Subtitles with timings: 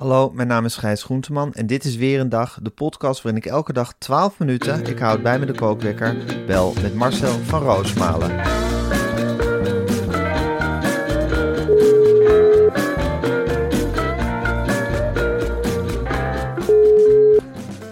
[0.00, 3.42] Hallo, mijn naam is Gijs Groenteman en dit is weer een dag, de podcast waarin
[3.42, 7.62] ik elke dag 12 minuten, ik houd bij me de kookwekker, bel met Marcel van
[7.62, 8.36] Roosmalen.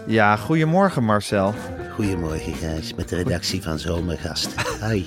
[0.07, 1.55] Ja, goedemorgen Marcel.
[1.95, 4.55] Goedemorgen Gijs, met de redactie van Zomergast.
[4.83, 5.05] Hi.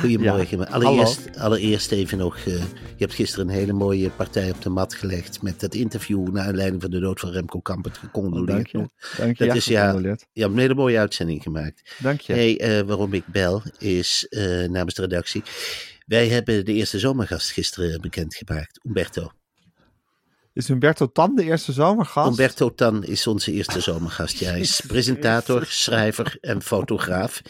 [0.00, 0.68] Goedemorgen.
[0.68, 2.62] Allereerst, allereerst even nog, eh, je
[2.96, 6.82] hebt gisteren een hele mooie partij op de mat gelegd met dat interview naar aanleiding
[6.82, 8.48] van de dood van Remco Kampert gecondoleerd.
[8.48, 8.78] Dank je.
[8.78, 8.88] nog.
[9.16, 9.44] Dank je.
[9.44, 11.94] Dat Ja, is ja, hebt een hele mooie uitzending gemaakt.
[11.98, 12.32] Dank je.
[12.32, 15.42] Hey, eh, waarom ik bel is eh, namens de redactie.
[16.06, 19.30] Wij hebben de eerste zomergast gisteren bekendgemaakt, Umberto.
[20.60, 22.28] Is Humberto Tan de eerste zomergast?
[22.30, 24.38] Umberto Tan is onze eerste zomergast.
[24.38, 27.40] Ja, hij is presentator, schrijver en fotograaf.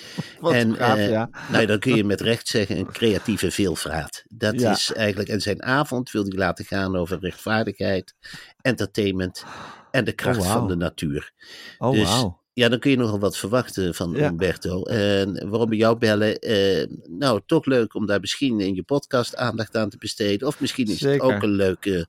[0.40, 1.30] Fotograaf, en, eh, ja.
[1.50, 4.22] Nou, dan kun je met recht zeggen een creatieve veelvraat.
[4.28, 4.70] Dat Ja.
[4.70, 8.14] is eigenlijk, en zijn avond wil hij laten gaan over rechtvaardigheid,
[8.62, 9.44] entertainment
[9.90, 11.32] en de kracht Oh, van de natuur.
[11.78, 12.39] Oh, dus wauw.
[12.60, 14.28] Ja, dan kun je nogal wat verwachten van Ja.
[14.28, 14.82] Umberto.
[14.82, 16.38] En waarom we jou bellen?
[16.38, 20.46] eh, nou, toch leuk om daar misschien in je podcast aandacht aan te besteden.
[20.48, 21.26] Of misschien is Zeker.
[21.26, 22.06] het ook een leuke,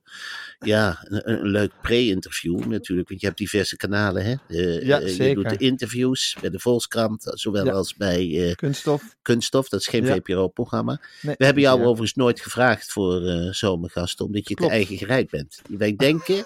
[0.58, 3.08] ja, een, een leuk pre-interview natuurlijk.
[3.08, 4.34] Want je hebt diverse kanalen, hè?
[4.48, 7.72] Eh, Ja, eh, Je doet de interviews bij de Volkskrant, zowel Ja.
[7.72, 9.16] als bij Kunststof?
[9.22, 9.68] Kunststof.
[9.68, 10.14] Dat is geen Ja.
[10.14, 11.00] VPRO-programma.
[11.22, 11.84] Nee, We hebben jou ja.
[11.84, 14.70] overigens nooit gevraagd voor eh zomergasten, omdat je Klopt.
[14.72, 15.60] te eigen gereid bent.
[15.68, 16.44] Wij denken,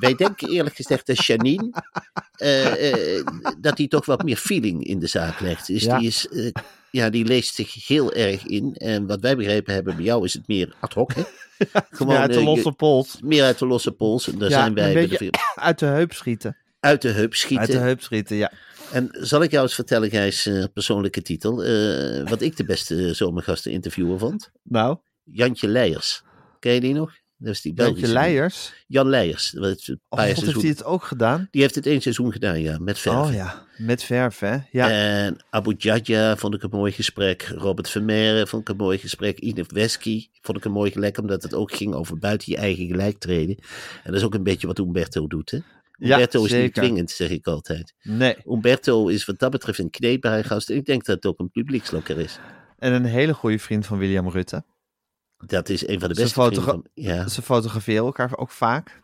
[0.00, 1.70] wij denken eerlijk gezegd dat Janine,
[3.58, 5.66] dat die toch wat meer feeling in de zaak legt.
[5.66, 5.98] Dus Ja.
[5.98, 6.50] die, is, eh,
[6.90, 8.74] ja, die leest zich heel erg in.
[8.74, 11.14] En wat wij begrepen hebben bij jou is het meer ad hoc.
[11.14, 11.22] Hè?
[11.90, 13.16] Gewoon, ja, uit de eh, losse pols.
[13.22, 14.28] meer uit de losse pols.
[14.32, 16.56] En daar Ja, zijn wij een de uit de heup schieten.
[16.80, 17.66] uit de heup schieten.
[17.66, 18.52] Uit de heup schieten, ja.
[18.92, 23.14] En zal ik jou eens vertellen, Gijs, eh, persoonlijke titel, eh, wat ik de beste
[23.14, 24.50] zomergasten interviewer vond?
[24.62, 26.22] Nou, Jantje Leijers.
[26.58, 27.12] Ken je die nog?
[27.40, 28.12] Dat is die Belgische.
[28.12, 28.72] Leijers.
[28.86, 29.54] Jan Leijers.
[29.56, 31.48] Een Oh, heeft hij het ook gedaan?
[31.50, 33.14] Die heeft het één seizoen gedaan, ja, met verf.
[33.14, 34.56] Oh ja, met verf, hè?
[34.70, 37.42] Ja, En Abu Djadja vond ik een mooi gesprek.
[37.42, 39.38] Robert Vermeer vond ik een mooi gesprek.
[39.38, 42.86] Inef Wesky vond ik een mooi gesprek, omdat het ook ging over buiten je eigen
[42.86, 43.56] gelijk treden.
[44.04, 45.58] En dat is ook een beetje wat Umberto doet, hè?
[45.98, 47.94] Ja, Umberto is niet dwingend, zeg ik altijd.
[48.02, 48.36] nee.
[48.46, 50.70] Umberto is wat dat betreft een kneedbare gast.
[50.70, 52.38] En ik denk dat het ook een publiekslokker is.
[52.78, 54.64] En een hele goede vriend van William Rutte.
[55.46, 56.80] Dat is een van de Ze, beste fotogra-.
[56.94, 57.28] Ja.
[57.28, 59.00] ze fotograferen elkaar ook vaak.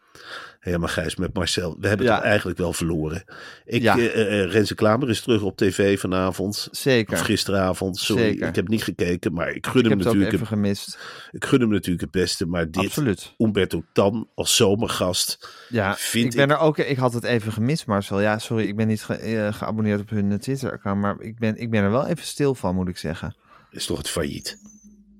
[0.60, 2.14] Ja, maar Gijs, met Marcel, we hebben Ja.
[2.14, 3.24] het eigenlijk wel verloren.
[3.64, 3.98] Ik, Ja.
[3.98, 6.68] eh, eh, Renze Klamer is terug op tv vanavond.
[6.70, 7.14] Zeker.
[7.14, 8.22] Of gisteravond, sorry.
[8.22, 8.48] Zeker.
[8.48, 10.98] Ik heb niet gekeken, maar ik gun, Ik hem heb het ook natuurlijk, even gemist.
[11.32, 12.46] ik gun hem natuurlijk het beste.
[12.46, 13.34] Maar dit, Absoluut.
[13.38, 16.78] Umberto Tan als zomergast, Ja, vind ik ben er ook.
[16.78, 18.20] Ik had het even gemist, Marcel.
[18.20, 21.56] Ja, sorry, ik ben niet ge- eh, geabonneerd op hun eh, Twitter-account, maar ik ben,
[21.56, 23.36] ik ben er wel even stil van, moet ik zeggen.
[23.70, 24.58] is toch het failliet.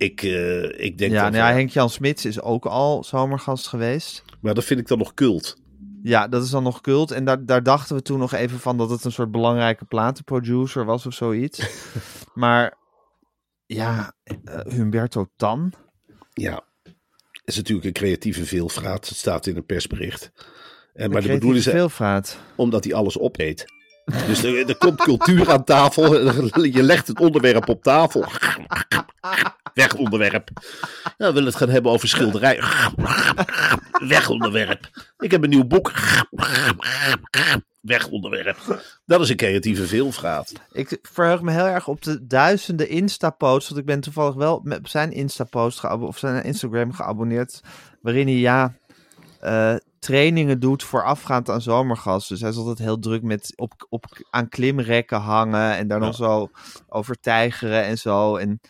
[0.05, 1.33] Ik, eh, ik denk Ja, dat...
[1.33, 4.25] nou ja, Henk-Jan Smits is ook al zomergast geweest.
[4.41, 5.57] Maar dat vind ik dan nog cult.
[6.03, 7.11] Ja, dat is dan nog cult.
[7.11, 10.85] En daar, daar dachten we toen nog even van dat het een soort belangrijke platenproducer
[10.85, 11.69] was of zoiets.
[12.35, 12.79] maar
[13.67, 15.73] ja, eh, Humberto Tan.
[16.33, 16.65] Ja,
[17.45, 19.09] is natuurlijk een creatieve veelvraat.
[19.09, 20.33] Het staat in een persbericht.
[20.95, 22.39] En, maar de bedoeling is veelvraat.
[22.57, 23.65] omdat hij alles opeet.
[24.05, 26.15] Dus er, komt cultuur aan tafel.
[26.65, 28.25] Je legt het onderwerp op tafel.
[29.75, 30.51] Weg onderwerp.
[31.03, 32.63] Nou, we willen het gaan hebben over schilderij.
[34.09, 34.91] Weg onderwerp.
[35.19, 35.93] Ik heb een nieuw boek.
[37.81, 38.83] Weg onderwerp.
[39.07, 40.53] Dat is een creatieve veelvraat.
[40.73, 43.69] Ik verheug me heel erg op de duizenden Insta-posts.
[43.69, 47.61] Want ik ben toevallig wel op zijn Insta-post of zijn Instagram geabonneerd.
[48.01, 48.75] Waarin hij ja,
[49.41, 49.75] eh,
[50.05, 52.29] trainingen doet voorafgaand aan zomergas.
[52.29, 55.77] Dus hij is altijd heel druk met op, op, aan klimrekken hangen.
[55.77, 56.05] En daar Ja.
[56.07, 56.51] nog zo
[56.89, 58.37] over tijgeren en zo.
[58.37, 58.61] En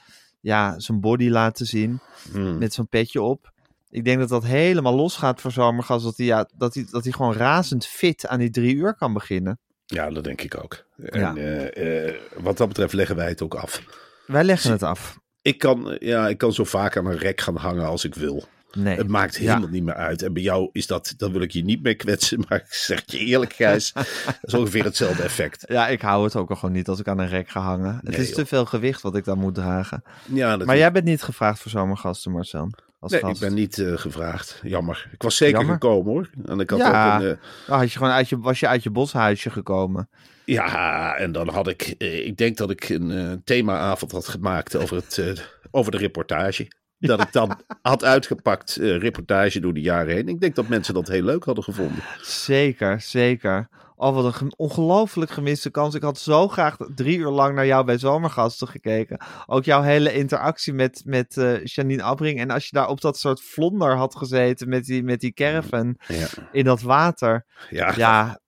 [0.41, 2.01] ja, zijn body laten zien
[2.33, 2.59] Hmm.
[2.59, 3.53] met zo'n petje op.
[3.91, 6.03] Ik denk dat dat helemaal losgaat voor zomergas.
[6.03, 9.13] Dat hij, ja, dat, hij, dat hij gewoon razend fit aan die drie uur kan
[9.13, 9.59] beginnen.
[9.87, 10.85] Ja, dat denk ik ook.
[10.97, 11.35] En Ja.
[11.37, 13.83] eh, eh, wat dat betreft leggen wij het ook af.
[14.27, 15.19] Wij leggen het af.
[15.43, 18.45] Ik kan, ja, ik kan zo vaak aan een rek gaan hangen als ik wil.
[18.75, 18.97] Nee.
[18.97, 19.41] Het maakt Ja.
[19.41, 20.23] helemaal niet meer uit.
[20.23, 23.03] En bij jou is dat, dan wil ik je niet mee kwetsen, maar ik zeg
[23.07, 24.07] je eerlijk, Gijs, dat
[24.43, 25.65] is ongeveer hetzelfde effect.
[25.69, 28.01] Ja, ik hou het ook al gewoon niet als ik aan een rek ga hangen.
[28.05, 28.37] het is joh.
[28.37, 30.03] te veel gewicht wat ik dan moet dragen.
[30.33, 32.71] Ja, Maar jij bent niet gevraagd voor zomergasten, Marcel.
[32.99, 33.35] Als Nee, gast.
[33.43, 34.61] ik ben niet eh, gevraagd.
[34.63, 35.09] Jammer.
[35.13, 35.73] Ik was zeker Jammer.
[35.75, 36.31] gekomen hoor.
[36.47, 37.17] En ik had Ja.
[37.17, 40.09] ook een, Dan had je gewoon uit je, was je uit je boshuisje gekomen.
[40.45, 44.97] ja, en dan had ik, eh, ik denk dat ik een themaavond had gemaakt over,
[44.97, 46.69] het, over de reportage.
[47.07, 50.29] Dat ik dan had uitgepakt, eh, reportage door de jaren heen.
[50.29, 52.03] Ik denk dat mensen dat heel leuk hadden gevonden.
[52.23, 53.69] Zeker, zeker.
[53.97, 55.95] Oh, wat een ongelooflijk gemiste kans.
[55.95, 59.19] Ik had zo graag drie uur lang naar jou bij Zomergasten gekeken.
[59.47, 62.41] Ook jouw hele interactie met, met eh, Janine Abbring.
[62.41, 65.97] En als je daar op dat soort vlonder had gezeten met die, met die caravan
[66.07, 67.47] Ja, in dat water.
[67.71, 68.39] ja, Ja,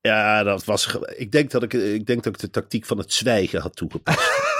[0.00, 0.96] ja dat was.
[1.16, 4.46] Ik denk dat ik, ik denk dat ik de tactiek van het zwijgen had toegepast.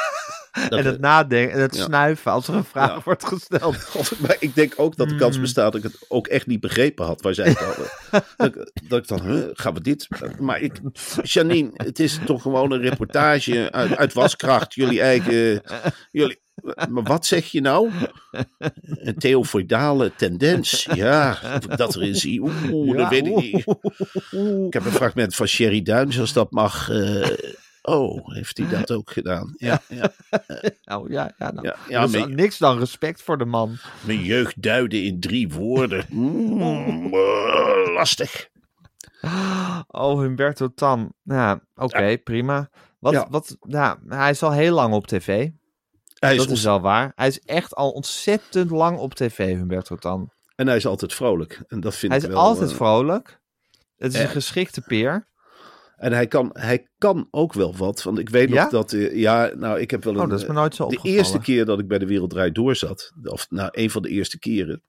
[0.53, 1.85] Dat- en het nadenken en het ja.
[1.85, 3.01] snuiven als er een vraag Ja.
[3.05, 3.77] wordt gesteld.
[4.23, 5.43] Maar ik denk ook dat de kans Hmm.
[5.43, 7.87] bestaat dat ik het ook echt niet begrepen had waar zij het hadden.
[8.37, 10.09] dat, ik- dat ik dan, huh, gaan we dit?
[10.39, 10.73] Maar ik,
[11.23, 14.75] Janine, het is toch gewoon een reportage uit, uit waskracht.
[14.75, 15.63] Jullie eigen,
[16.11, 16.41] jullie,
[16.89, 17.91] maar wat zeg je nou?
[18.89, 20.89] Een theofoidale tendens.
[20.95, 21.39] Ja,
[21.77, 22.41] dat erin zie.
[22.73, 23.67] Oeh, dat weet ik niet.
[24.67, 26.91] Ik heb een fragment van Sherry Duins, als dat mag.
[26.91, 27.29] eh,
[27.89, 29.55] oh, heeft hij dat ook gedaan?
[29.57, 30.13] Ja, ja,
[30.85, 33.77] Nou ja, ja, nou, ja, ja dus niks dan respect voor de man.
[34.01, 36.05] Mijn jeugd duiden in drie woorden.
[36.19, 37.11] Mm,
[37.95, 38.49] lastig.
[39.89, 41.13] Oh, Humberto Tan.
[41.23, 42.71] Ja, oké, prima.
[42.99, 43.27] Wat, Ja.
[43.31, 45.49] wat, ja, hij is al heel lang op tv.
[46.19, 47.13] Hij is dat is wel waar.
[47.15, 50.31] Hij is echt al ontzettend lang op tv, Humberto Tan.
[50.55, 51.63] En hij is altijd vrolijk.
[51.69, 53.41] En dat vind Hij ik is wel, altijd eh, vrolijk.
[53.97, 55.27] Het is een eh, geschikte peer.
[55.99, 58.03] En hij kan, hij kan ook wel wat.
[58.03, 58.63] Want ik weet Ja?
[58.63, 58.93] nog dat...
[58.93, 60.21] eh, ja, nou, ik heb wel een...
[60.21, 61.17] Oh, dat is me nooit zo De opgevallen.
[61.19, 64.09] eerste keer dat ik bij de Wereld Draait Door zat, of nou, een van de
[64.09, 64.83] eerste keren,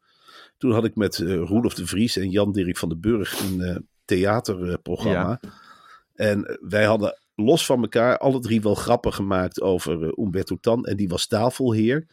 [0.57, 3.61] toen had ik met eh Roelof de Vries en Jan Dirk van den Burg een
[3.61, 3.75] eh,
[4.05, 5.39] theaterprogramma.
[6.15, 10.57] En eh, wij hadden los van elkaar alle drie wel grappen gemaakt over eh, Umberto
[10.61, 10.85] Tan.
[10.85, 12.05] En die was tafelheer.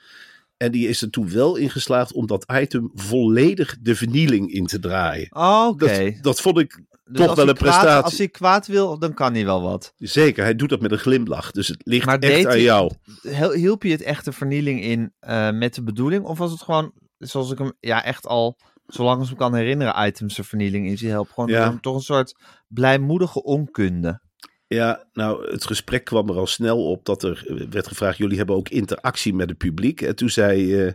[0.56, 4.66] En die is er toen wel in geslaagd om dat item volledig de vernieling in
[4.66, 5.26] te draaien.
[5.30, 5.86] Oh, Oké.
[6.04, 8.04] Dat, dat vond ik Dus toch wel een kwaad- prestatie.
[8.04, 9.92] Als hij kwaad wil, dan kan hij wel wat.
[9.96, 11.50] Zeker, hij doet dat met een glimlach.
[11.50, 12.92] Dus het ligt Maar echt aan hij- jou.
[13.54, 16.24] Hielp je het echt de vernieling in eh, met de bedoeling?
[16.24, 19.54] Of was het gewoon, zoals ik hem ja, echt al, zolang als ik me kan
[19.54, 21.32] herinneren, items de vernieling in zie helpen?
[21.34, 21.78] Gewoon Ja.
[21.80, 22.34] toch een soort
[22.68, 24.20] blijmoedige onkunde.
[24.68, 28.36] Ja, nou, het gesprek kwam er al snel op dat er eh, werd gevraagd: jullie
[28.36, 30.00] hebben ook interactie met het publiek.
[30.00, 30.92] En toen zei eh,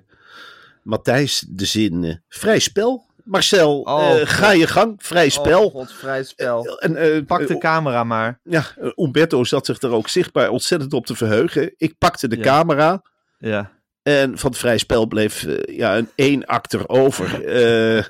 [0.83, 3.09] Matthijs de zin: eh, vrij spel.
[3.23, 5.65] Marcel, Oh, eh, ga je gang, vrij spel.
[5.65, 6.79] Oh, god, vrij spel.
[6.79, 8.39] en, eh, Pak de camera maar.
[8.43, 8.63] ja,
[8.95, 11.73] Umberto zat zich er ook zichtbaar ontzettend op te verheugen.
[11.77, 12.41] Ik pakte de Ja.
[12.43, 13.01] camera
[13.37, 13.71] Ja.
[14.03, 17.45] En van het vrij spel bleef eh, ja, een één acter over.
[17.45, 18.03] Eh,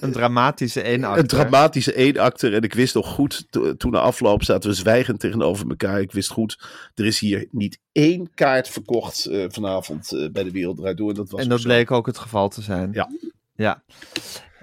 [0.00, 1.20] Een dramatische eenakter.
[1.22, 2.54] Een dramatische eenakter.
[2.54, 6.00] En ik wist nog goed, to- toen na afloop zaten we zwijgend tegenover elkaar.
[6.00, 10.76] Ik wist goed, er is hier niet één kaart verkocht eh, vanavond bij de Wereld
[10.76, 11.14] Draait Door.
[11.14, 12.90] Dat was En dat bleek ook het geval te zijn.
[12.92, 13.08] Ja.
[13.54, 13.82] Ja.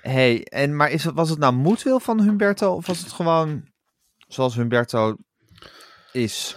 [0.02, 2.74] hey, en maar is het, was het nou moedwil van Humberto?
[2.74, 3.64] Of was het gewoon
[4.28, 5.16] zoals Humberto
[6.12, 6.56] is?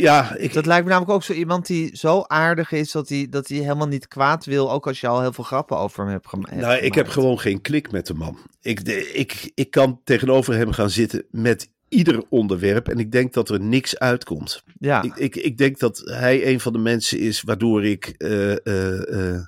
[0.00, 3.26] Ja, ik, Dat lijkt me namelijk ook zo iemand die zo aardig is dat hij,
[3.30, 4.72] dat hij helemaal niet kwaad wil.
[4.72, 6.92] Ook als je al heel veel grappen over hem hebt, gema- hebt nou, ik heb
[6.92, 7.12] gemaakt.
[7.12, 8.38] gewoon geen klik met de man.
[8.60, 12.88] Ik, de- ik, ik kan tegenover hem gaan zitten met ieder onderwerp.
[12.88, 14.62] En ik denk dat er niks uitkomt.
[14.78, 18.06] Ja, Ik, ik, ik denk dat hij een van de mensen is waardoor ik...
[18.06, 19.40] eh, eh, eh,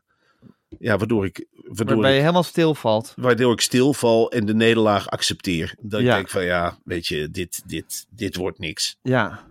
[0.78, 1.47] ja, waardoor ik...
[1.52, 3.12] Waardoor waarbij je ik helemaal stilvalt.
[3.17, 5.75] waardoor ik stilval en de nederlaag accepteer.
[5.81, 6.09] Dat Ja.
[6.09, 8.99] ik denk van ja, weet je, dit, dit, dit wordt niks.
[9.02, 9.47] Ja.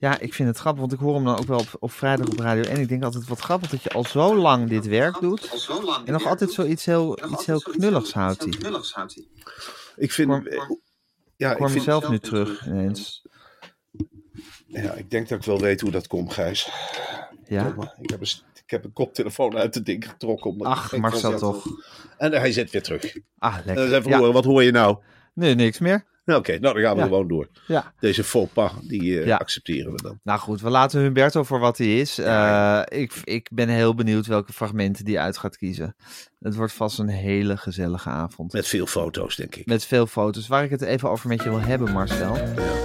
[0.00, 2.28] Ja, ik vind het grappig, want ik hoor hem dan ook wel op, op vrijdag
[2.28, 2.80] op Radio 1.
[2.80, 5.68] Ik denk altijd wat grappig dat je al zo lang dit werk doet.
[6.04, 8.52] En nog altijd zoiets heel, iets heel knulligs houdt hij.
[9.96, 10.60] Ik vind, eh,
[11.36, 13.22] ja, Ik hoor mezelf nu terug ineens.
[14.66, 16.70] ja, ik denk dat ik wel weet hoe dat komt, Gijs.
[17.46, 17.74] Ja?
[18.00, 18.28] Ik heb een,
[18.64, 20.50] ik heb een koptelefoon uit het ding getrokken.
[20.50, 21.64] omdat Ach, Marcel toch.
[22.18, 23.16] En hij zit weer terug.
[23.38, 23.84] Ah, En dan lekker.
[23.84, 24.18] eens even Ja.
[24.18, 24.98] horen, wat hoor je nou?
[25.34, 26.04] Nee, niks meer.
[26.28, 27.06] Nou, Oké, nou dan gaan we Ja.
[27.06, 27.48] gewoon door.
[27.66, 27.92] Ja.
[28.00, 29.36] Deze faux pas, die eh, Ja.
[29.36, 30.20] accepteren we dan.
[30.22, 32.18] Nou goed, we laten Humberto voor wat hij is.
[32.18, 35.96] Eh, ik, ik ben heel benieuwd welke fragmenten hij uit gaat kiezen.
[36.38, 38.52] Het wordt vast een hele gezellige avond.
[38.52, 39.66] Met veel foto's, denk ik.
[39.66, 40.46] Met veel foto's.
[40.48, 42.36] Waar ik het even over met je wil hebben, Marcel.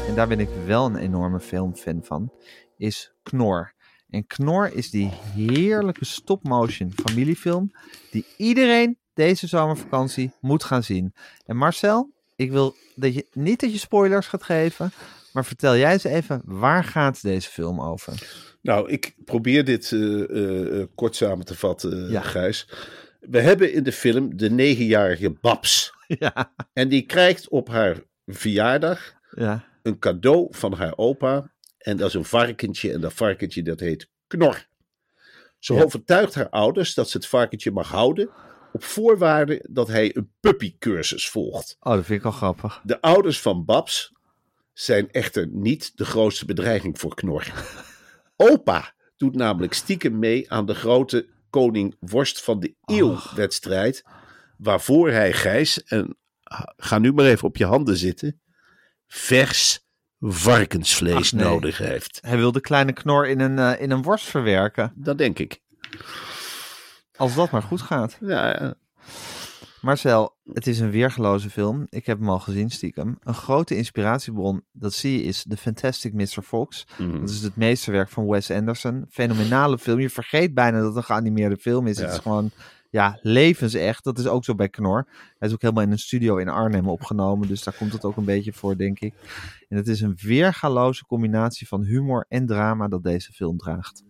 [0.08, 2.32] En daar ben ik wel een enorme filmfan van.
[2.78, 3.74] Is Knor.
[4.10, 7.72] En Knor is die heerlijke stop-motion familiefilm.
[8.12, 11.14] Die iedereen deze zomervakantie moet gaan zien.
[11.46, 14.92] En Marcel, ik wil dat je, niet dat je spoilers gaat geven.
[15.34, 18.14] Maar vertel jij eens even, waar gaat deze film over?
[18.62, 22.22] Nou, ik probeer dit eh, eh, eh, kort samen te vatten, Ja.
[22.22, 22.68] Gijs.
[23.20, 25.92] We hebben in de film de negenjarige Babs.
[26.20, 29.64] Ja, En die krijgt op haar verjaardag ja.
[29.84, 31.52] een cadeau van haar opa.
[31.78, 32.94] En dat is een varkentje.
[32.94, 34.68] En dat varkentje dat heet Knor.
[35.60, 38.30] Ze overtuigt haar ouders dat ze het varkentje mag houden.
[38.74, 41.78] Op voorwaarde dat hij een puppycursus volgt.
[41.80, 42.82] Oh, dat vind ik al grappig.
[42.84, 44.12] De ouders van Babs
[44.74, 47.52] zijn echter niet de grootste bedreiging voor Knor.
[48.36, 54.04] Opa doet namelijk stiekem mee aan de grote koning worst van de eeuw wedstrijd.
[54.58, 56.18] Waarvoor hij Gijs, en
[56.78, 58.42] ga nu maar even op je handen zitten,
[59.08, 59.86] vers
[60.20, 61.44] varkensvlees nee.
[61.44, 62.20] nodig heeft.
[62.22, 64.94] Hij wil de kleine knor in een, eh, in een worst verwerken.
[64.96, 65.62] Dat denk ik.
[67.16, 68.18] Als dat maar goed gaat.
[68.20, 68.76] Ja, ja.
[69.84, 71.88] Marcel, het is een weergeloze film.
[71.90, 73.18] Ik heb hem al gezien stiekem.
[73.24, 76.42] Een grote inspiratiebron, dat zie je, is The Fantastic Mr.
[76.44, 76.88] Fox.
[76.98, 77.20] Mhm.
[77.20, 79.06] Dat is het meesterwerk van Wes Anderson.
[79.10, 80.00] Fenomenale film.
[80.00, 81.98] Je vergeet bijna dat het een geanimeerde film is.
[81.98, 82.52] Het is gewoon,
[82.90, 84.04] ja, levensecht.
[84.04, 85.08] Dat is ook zo bij Knor.
[85.38, 87.48] Hij is ook helemaal in een studio in Arnhem opgenomen.
[87.48, 89.14] Dus daar komt het ook een beetje voor, denk ik.
[89.70, 94.04] En het is een weergaloze combinatie van humor en drama dat deze film draagt.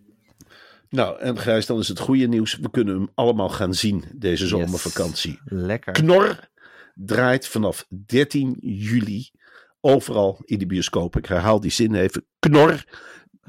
[0.94, 2.58] Nou, en Gijs, dan is het goede nieuws.
[2.58, 5.40] We kunnen hem allemaal gaan zien deze zomervakantie.
[5.46, 5.94] Lekker.
[5.94, 6.50] Knor
[6.96, 9.32] draait vanaf 13 juli
[9.82, 11.18] overal in de bioscoop.
[11.18, 12.26] Ik herhaal die zin even.
[12.40, 12.84] Knor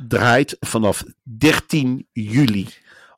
[0.08, 2.68] draait vanaf 13 juli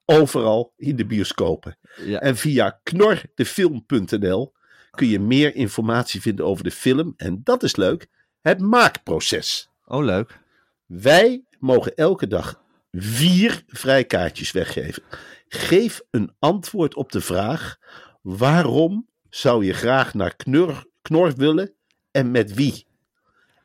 [0.05, 1.79] overal in de bioscopen.
[2.05, 2.21] Ja.
[2.21, 4.53] En via knordefilm.nl
[4.91, 7.15] kun je meer informatie vinden over de film.
[7.17, 8.07] En dat is leuk,
[8.41, 9.71] het maakproces.
[9.85, 10.41] Oh, leuk.
[10.87, 12.65] Wij mogen elke dag
[13.03, 15.03] vier vrijkaartjes weggeven.
[15.49, 17.77] Geef een antwoord op de vraag:
[18.23, 21.75] waarom zou je graag naar Knor, Knor willen
[22.11, 22.87] en met wie?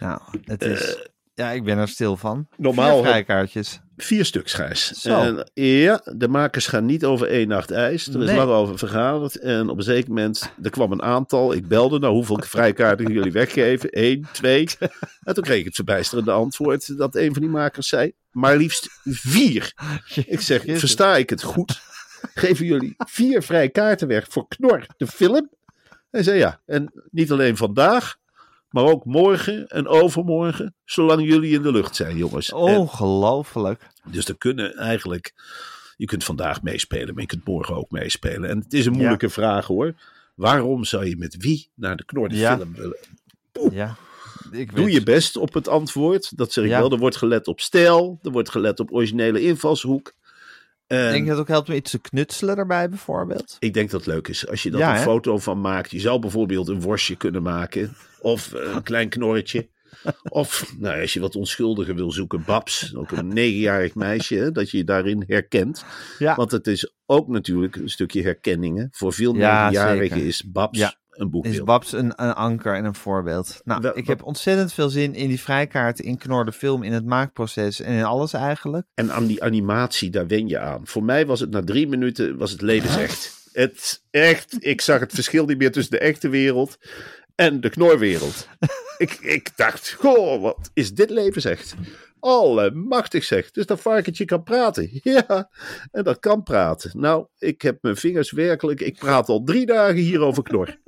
[0.00, 1.08] Nou, het is...
[1.36, 2.48] ja, ik ben er stil van.
[2.56, 3.80] normaal vrijkaartjes.
[3.96, 5.04] Vier stuks, Gijs.
[5.04, 8.06] En, ja, de makers gaan niet over één nacht ijs.
[8.06, 9.38] Er is lang over vergaderd.
[9.38, 11.52] En op een zeker moment, er kwam een aantal.
[11.52, 13.88] Ik belde, nou hoeveel vrijkaarten jullie weggeven?
[13.92, 14.68] Eén, twee.
[15.24, 18.88] En toen kreeg ik het verbijsterende antwoord dat een van die makers zei, maar liefst
[19.04, 19.72] vier.
[20.26, 21.80] Ik zeg, versta ik het goed?
[22.34, 25.50] Geven jullie vier vrije kaarten weg voor Knor, de film?
[26.10, 28.16] Hij zei ja, en niet alleen vandaag,
[28.76, 32.50] maar ook morgen en overmorgen, zolang jullie in de lucht zijn, jongens.
[32.50, 33.86] En- Ongelooflijk.
[34.10, 35.34] dus er kunnen eigenlijk.
[35.96, 38.48] Je kunt vandaag meespelen, maar je kunt morgen ook meespelen.
[38.50, 39.94] En het is een moeilijke vraag hoor.
[40.34, 42.56] Waarom zou je met wie naar de knorde Ja.
[42.56, 42.96] film willen?
[43.70, 43.96] Ja.
[44.52, 46.36] Ik Doe weet- je best op het antwoord.
[46.38, 46.78] Dat zeg ik Ja.
[46.80, 46.90] wel.
[46.92, 48.18] Er wordt gelet op stijl.
[48.22, 50.12] Er wordt gelet op originele invalshoek.
[50.86, 53.56] En Denk je dat ook helpt om iets te knutselen erbij bijvoorbeeld?
[53.58, 54.48] ik denk dat het leuk is.
[54.48, 55.02] Als je Ja, een hè?
[55.02, 55.90] foto van maakt.
[55.90, 57.96] Je zou bijvoorbeeld een worstje kunnen maken.
[58.20, 59.68] Of eh, een klein knorretje.
[60.28, 62.42] Of nou, als je wat onschuldiger wil zoeken.
[62.46, 62.96] Babs.
[62.96, 64.34] Ook een negenjarig meisje.
[64.34, 65.84] Hè, dat je je daarin herkent.
[66.18, 66.34] Ja.
[66.34, 68.78] Want het is ook natuurlijk een stukje herkenning.
[68.78, 68.84] Hè?
[68.90, 71.62] Voor veel Ja, negenjarigen is Babs Een Is.
[71.62, 73.60] Babs een, een anker en een voorbeeld?
[73.64, 76.92] Nou, Wel- ik heb ontzettend veel zin in die vrijkaarten, in Knor de film, in
[76.92, 78.86] het maakproces en in alles eigenlijk.
[78.94, 80.80] En aan die animatie, daar wen je aan.
[80.86, 83.34] Voor mij was het na drie minuten was het levensecht.
[83.52, 86.76] Het echt, ik zag het verschil niet meer tussen de echte wereld
[87.34, 88.48] en de knorwereld.
[88.98, 91.74] ik, ik dacht, goh, wat is dit levensecht?
[92.20, 93.50] Allemachtig zeg.
[93.50, 94.90] Dus dat varkentje kan praten.
[95.02, 95.50] Ja,
[95.90, 96.90] en dat kan praten.
[96.94, 100.78] Nou, ik heb mijn vingers werkelijk, ik praat al drie dagen hier over knor.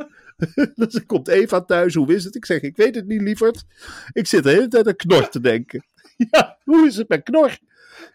[0.75, 2.35] dus komt Eva thuis, hoe is het?
[2.35, 3.65] Ik zeg, ik weet het niet, lieverd.
[4.13, 5.85] Ik zit de hele tijd aan knor te denken.
[6.31, 7.59] Ja, hoe is het met knor?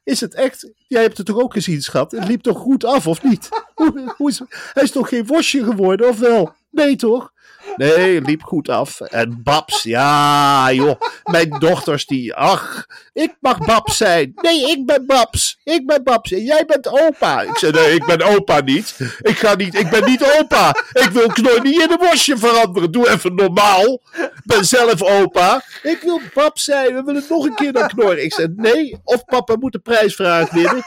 [0.03, 0.71] Is het echt?
[0.87, 2.11] Jij hebt het toch ook gezien, schat?
[2.11, 3.49] Het liep toch goed af, of niet?
[3.73, 4.41] Hoe, hoe is,
[4.73, 6.55] hij is toch geen worstje geworden, of wel?
[6.69, 7.32] Nee, toch?
[7.75, 9.01] Nee, liep goed af.
[9.01, 11.01] En Babs, ja, joh.
[11.23, 14.31] Mijn dochters die, ach, ik mag Babs zijn.
[14.35, 15.59] Nee, ik ben Babs.
[15.63, 17.41] Ik ben Babs en jij bent opa.
[17.41, 18.95] Ik zei, nee, ik ben opa niet.
[19.21, 20.75] Ik ga niet, ik ben niet opa.
[20.93, 22.91] Ik wil Knor niet in een worstje veranderen.
[22.91, 24.01] Doe even normaal.
[24.13, 25.63] Ik ben zelf opa.
[25.83, 26.95] Ik wil Babs zijn.
[26.95, 28.17] We willen nog een keer naar Knor.
[28.17, 30.85] Ik zei, nee, of papa moet de prijsvraag winnen.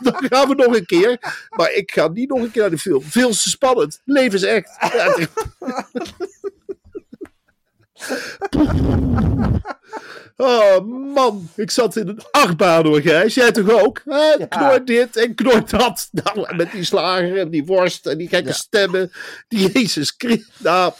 [0.00, 1.18] Dan gaan we nog een keer.
[1.50, 3.02] Maar ik ga niet nog een keer naar de film.
[3.02, 4.00] Veel te spannend.
[4.04, 4.76] Leven is echt.
[4.80, 5.26] Ja,
[10.36, 13.34] Oh man, ik zat in een achtbaan hoor, Gijs.
[13.34, 14.02] Jij toch ook?
[14.04, 14.46] Hè?
[14.48, 16.08] Knor dit en knor dat.
[16.10, 19.10] Nou, met die slager en die worst en die gekke stemmen.
[19.48, 20.58] Die Jezus Christus.
[20.58, 20.92] Nou.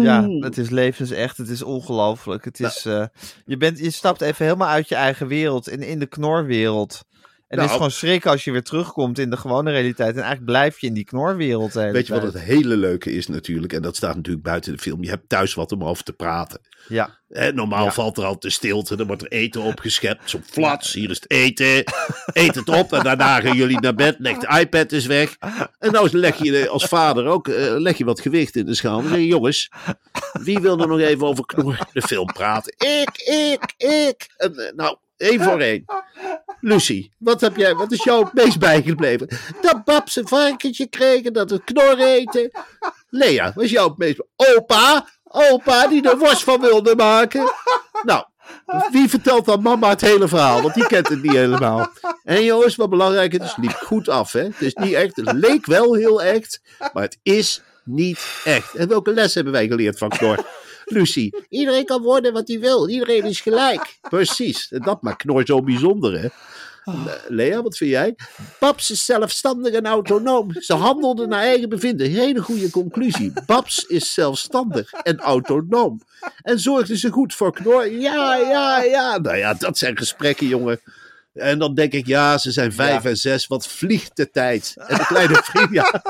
[0.00, 2.44] Ja, het is levensecht, het is ongelooflijk.
[2.44, 3.04] Het is, eh,
[3.44, 7.04] je, bent, je stapt even helemaal uit je eigen wereld en in de knorwereld.
[7.48, 10.08] En Nou, het is gewoon schrikken als je weer terugkomt in de gewone realiteit.
[10.14, 11.72] En eigenlijk blijf je in die knorwereld.
[11.72, 13.72] de Weet je wat het hele leuke is natuurlijk?
[13.72, 15.02] En dat staat natuurlijk buiten de film.
[15.02, 16.60] Je hebt thuis wat om over te praten.
[16.88, 17.90] Ja, Hè, normaal Ja.
[17.92, 18.96] valt er al te stilte.
[18.96, 20.30] Dan wordt er eten opgeschept.
[20.30, 20.92] Zo flats.
[20.92, 21.84] Hier is het eten.
[22.32, 22.92] Eet het op.
[22.92, 24.16] En daarna gaan jullie naar bed.
[24.18, 25.36] Leg de iPad eens weg.
[25.78, 29.00] En nou leg je als vader ook eh, leg je wat gewicht in de schaal.
[29.00, 29.70] Dan zeg je, jongens,
[30.32, 32.72] wie wil er nog even over knor de film praten?
[32.78, 34.28] Ik, ik, ik.
[34.36, 35.84] En, eh, nou, één voor één.
[36.60, 39.28] Lucie, wat, heb jij, wat is jou het meest bijgebleven?
[39.60, 42.50] Dat Babs een varkentje kreeg en dat het knor eten.
[43.10, 44.22] Lea, wat is jou het meest...
[44.36, 47.52] Opa, opa die er worst van wilde maken.
[48.02, 48.24] Nou,
[48.90, 50.62] wie vertelt dan mama het hele verhaal?
[50.62, 51.92] Want die kent het niet helemaal.
[52.24, 54.32] En jongens, wat belangrijk, het liep goed af.
[54.32, 54.42] Hè?
[54.42, 56.60] Het is niet echt, het leek wel heel echt,
[56.92, 58.74] maar het is niet echt.
[58.74, 60.44] En welke les hebben wij geleerd van Knor?
[60.90, 62.88] Lucie, iedereen kan worden wat hij wil.
[62.88, 63.98] Iedereen is gelijk.
[64.00, 64.68] Precies.
[64.70, 66.28] En dat maakt Knor zo bijzonder, hè?
[67.04, 68.14] Le- Lea, wat vind jij?
[68.60, 70.52] Babs is zelfstandig en autonoom.
[70.58, 72.10] Ze handelde naar eigen bevinden.
[72.10, 73.32] Hele goede conclusie.
[73.46, 76.00] Babs is zelfstandig en autonoom.
[76.42, 77.90] En zorgde ze goed voor Knor?
[77.92, 79.18] Ja, ja, ja.
[79.18, 80.80] Nou ja, dat zijn gesprekken, jongen.
[81.32, 83.46] En dan denk ik, ja, ze zijn vijf en zes.
[83.46, 84.74] Wat vliegt de tijd?
[84.76, 86.02] En de kleine vriend, ja.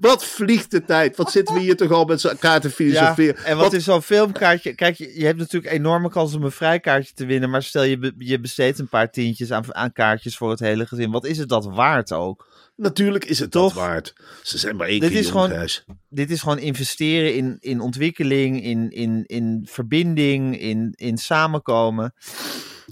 [0.00, 1.16] Wat vliegt de tijd?
[1.16, 2.74] Wat zitten we hier toch al met elkaar te ja.
[2.74, 3.44] filosoferen?
[3.44, 4.74] En wat, is zo'n filmkaartje?
[4.74, 7.50] Kijk, je, je hebt natuurlijk enorme kans om een vrijkaartje te winnen.
[7.50, 10.86] Maar stel je, be- je besteedt een paar tientjes aan, aan kaartjes voor het hele
[10.86, 11.10] gezin.
[11.10, 12.46] Wat is het dat waard ook?
[12.76, 13.74] Natuurlijk is het Toch?
[13.74, 14.14] dat waard.
[14.42, 15.84] Ze zijn maar één Dit keer is gewoon- Gijs.
[16.08, 22.14] Dit is gewoon investeren in, in ontwikkeling, in, in, in verbinding, in, in samenkomen.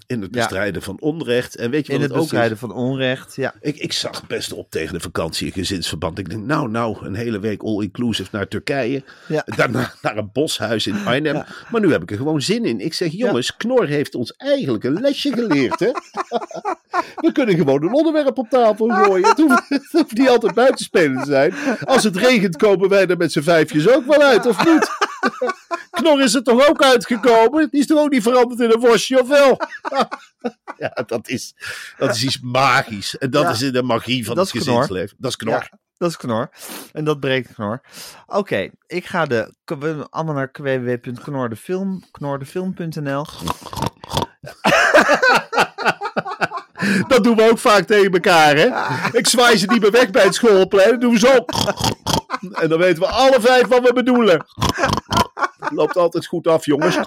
[0.06, 0.40] In het Ja.
[0.40, 1.56] bestrijden van onrecht.
[1.56, 3.36] En weet je In wat het het, bestrijden van onrecht.
[3.36, 3.54] Ja.
[3.60, 6.18] Ik, ik zag best op tegen de vakantie in gezinsverband.
[6.18, 9.04] Ik denk, nou, nou, een hele week all-inclusive naar Turkije.
[9.28, 9.42] Ja.
[9.56, 11.44] Daarna naar een boshuis in Arnhem.
[11.70, 12.80] Maar nu heb ik er gewoon zin in.
[12.80, 15.90] Ik zeg, jongens, Knor heeft ons eigenlijk een lesje geleerd, hè?
[17.26, 19.28] We kunnen gewoon een onderwerp op tafel gooien.
[19.28, 21.54] Het hoeft, het hoeft niet altijd buitenspelen te zijn.
[21.84, 24.88] Als het regent, komen wij er met z'n vijfjes ook wel uit, of niet?
[25.90, 27.68] Knor is er toch ook uitgekomen?
[27.70, 29.56] Die is toch ook niet veranderd in een worstje, of wel?
[30.76, 31.54] Ja, dat is,
[31.96, 33.18] dat is iets magisch.
[33.18, 33.50] En dat Ja.
[33.50, 35.16] is de magie van het gezinsleven.
[35.18, 35.52] Dat is knor.
[35.54, 36.50] Ja, dat is knor.
[36.92, 37.80] En dat breekt knor.
[38.26, 39.54] Oké, ik ga de,
[40.11, 43.26] allemaal naar www.knordefilm, knordefilm.nl.
[47.09, 48.68] Dat doen we ook vaak tegen elkaar, hè?
[49.18, 50.90] Ik zwaai ze niet meer weg bij het schoolplein.
[50.90, 51.44] Dan doen we zo.
[52.52, 54.46] En dan weten we alle vijf wat we bedoelen.
[55.59, 56.96] Loopt altijd goed af, jongens.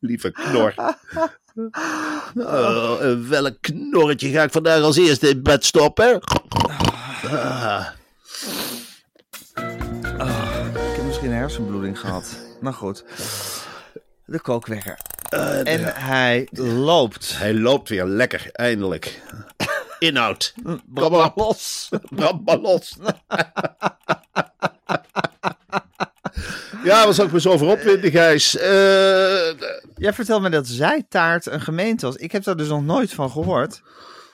[0.00, 0.74] Lieve knor.
[2.34, 6.20] Oh, welk knorretje ga ik vandaag als eerste in bed stoppen?
[7.40, 7.86] Ah.
[10.74, 12.36] Ik heb misschien een hersenbloeding gehad.
[12.60, 13.04] Nou goed.
[14.24, 14.98] De kookwekker.
[15.64, 17.38] En hij loopt.
[17.38, 19.22] Hij loopt weer lekker, eindelijk.
[19.98, 20.54] Inhoud.
[20.94, 21.88] Kom maar los.
[22.16, 22.96] Brand maar los.
[26.84, 28.56] ja, wat zou ik me zo over opwinden, Gijs?
[28.56, 29.52] Eh,
[29.96, 32.16] Jij vertelt me dat Zijtaart een gemeente was.
[32.16, 33.82] Ik heb daar dus nog nooit van gehoord.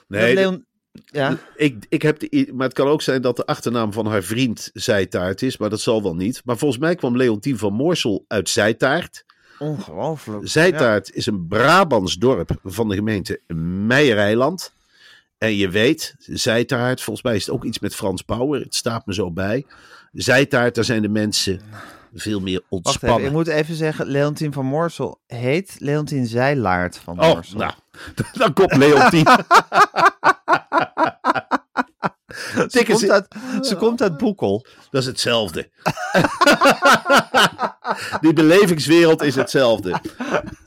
[0.07, 0.67] nee, Leon...
[1.05, 4.23] Ja, ik, ik heb de, maar het kan ook zijn dat de achternaam van haar
[4.23, 6.41] vriend Zijtaart is, maar dat zal wel niet.
[6.45, 9.23] Maar volgens mij kwam Leontien van Moorsel uit Zijtaart.
[9.59, 10.47] Ongelooflijk.
[10.47, 13.39] Zijtaart is een Brabants dorp van de gemeente
[13.87, 14.71] Meijereiland.
[15.37, 18.59] En je weet, Zijtaart, volgens mij is het ook iets met Frans Bauer.
[18.59, 19.65] Het staat me zo bij.
[20.11, 21.61] Zijtaart, daar zijn de mensen
[22.13, 23.17] veel meer Wacht ontspannen.
[23.17, 27.57] even, ik moet even zeggen, Leontien van Moorsel heet Leontien Zijlaard van Oh, Moorsel.
[27.57, 27.71] nou,
[28.33, 29.25] dan komt Leontien.
[32.67, 33.27] ze, komt uit,
[33.65, 34.65] ze komt uit Boekel.
[34.91, 35.69] Dat is hetzelfde.
[38.21, 40.01] Die belevingswereld is hetzelfde.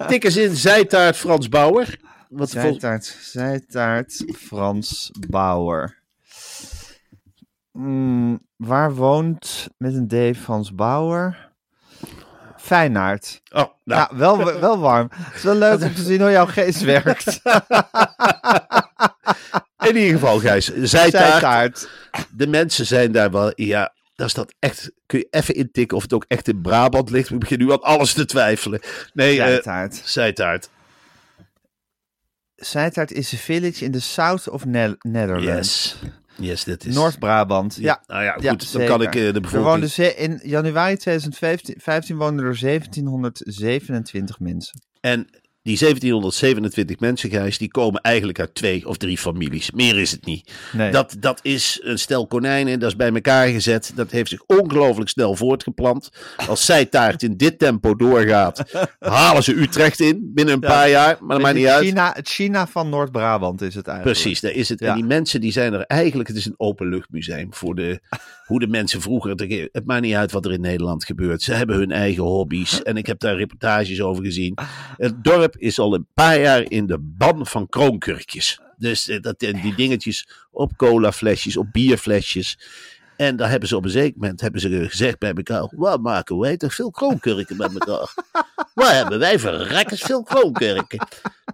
[0.08, 1.98] Tik eens in Zijtaart Frans Bauer.
[2.28, 5.98] Wat Zijtaart, Zijtaart, Frans Bauer.
[7.72, 11.50] Hmm, waar woont met een D Frans Bauer?
[12.56, 13.42] Fijnaard.
[13.50, 15.08] Oh, nou, Ja, wel, wel warm.
[15.12, 17.40] Het is wel leuk om te zien hoe jouw geest werkt.
[19.88, 20.64] in ieder geval, Gijs.
[20.66, 21.11] Zijtaart.
[21.11, 21.88] Zijtaart.
[22.31, 23.53] De mensen zijn daar wel.
[23.55, 24.90] Ja, daar staat echt.
[25.07, 27.31] Kun je even intikken of het ook echt in Brabant ligt?
[27.31, 28.81] Ik begin nu aan alles te twijfelen.
[29.12, 30.01] Nee, eh Zijtaart.
[30.05, 30.68] Zijtaart.
[32.57, 35.97] Zijtaart is een village in the south of Ne- Netherlands.
[36.03, 36.11] Yes.
[36.49, 36.95] Yes, dit is.
[36.95, 37.77] Noord-Brabant.
[37.81, 38.03] Ja.
[38.07, 38.42] Nou ja, goed.
[38.42, 38.88] Ja, dan zeker.
[38.88, 39.64] kan ik eh, de Er bevolking.
[39.71, 44.81] woonden ze in januari 2015 15 woonden er 1727 mensen.
[45.01, 45.27] En
[45.64, 49.70] Die 1727 mensen, Gijs, die komen eigenlijk uit twee of drie families.
[49.70, 50.53] Meer is het niet.
[50.72, 50.90] Nee.
[50.90, 53.92] Dat, dat is een stel konijnen, dat is bij elkaar gezet.
[53.94, 56.11] Dat heeft zich ongelooflijk snel voortgeplant.
[56.48, 58.62] Als zijtaart in dit tempo doorgaat,
[58.98, 60.68] halen ze Utrecht in binnen een Ja.
[60.68, 61.16] paar jaar.
[61.20, 61.85] Maar dat maakt niet het uit.
[61.85, 64.18] China, het China van Noord-Brabant is het eigenlijk.
[64.20, 64.81] Precies, daar is het.
[64.81, 64.88] Ja.
[64.88, 68.01] En die mensen die zijn er eigenlijk, het is een openluchtmuseum voor de,
[68.52, 71.42] hoe de mensen vroeger, het, het maakt niet uit wat er in Nederland gebeurt.
[71.42, 74.58] Ze hebben hun eigen hobby's en ik heb daar reportages over gezien.
[74.96, 78.60] Het dorp is al een paar jaar in de ban van kroonkurkjes.
[78.76, 82.58] Dus eh, dat, en die dingetjes op colaflesjes, op bierflesjes.
[83.16, 86.38] En daar hebben ze op een zeker moment hebben ze gezegd bij elkaar: Wat maken
[86.38, 88.14] wij toch veel kroonkurken met elkaar?
[88.74, 91.06] Wat hebben wij verrekkers veel kroonkurken?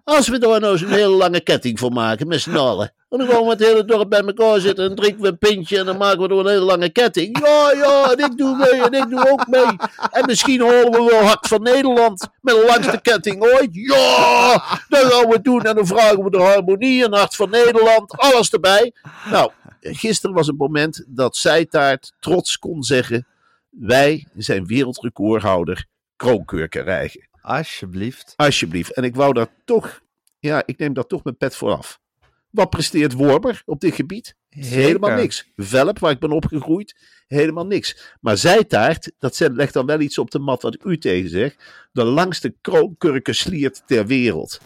[0.04, 2.92] Als we daar nou eens een hele lange ketting voor maken met z'n allen.
[3.08, 5.78] En dan gewoon we het hele dorp bij elkaar zitten en drinken we een pintje
[5.78, 7.38] en dan maken we er een hele lange ketting.
[7.38, 9.76] Ja, ja, en ik doe mee en ik doe ook mee.
[10.10, 13.68] En misschien horen we wel Hart van Nederland met de langste ketting ooit.
[13.70, 14.52] Ja,
[14.88, 15.62] dat gaan we doen.
[15.62, 18.92] En dan vragen we de harmonie en Hart van Nederland, alles erbij.
[19.30, 23.26] Nou, gisteren was het moment dat Zijtaart trots kon zeggen...
[23.70, 27.28] Wij zijn wereldrecordhouder kroonkurken rijgen.
[27.40, 28.34] Alsjeblieft.
[28.36, 28.92] Alsjeblieft.
[28.92, 30.00] En ik wou daar toch,
[30.38, 32.00] ja, ik neem daar toch mijn pet voor af.
[32.50, 34.34] Wat presteert Wormer op dit gebied?
[34.48, 35.50] Helemaal niks.
[35.56, 38.16] Velp, waar ik ben opgegroeid, helemaal niks.
[38.20, 41.56] Maar zijtaart, dat legt dan wel iets op de mat wat ik u tegen zeg.
[41.92, 44.60] De langste kroonkurkensliert ter wereld.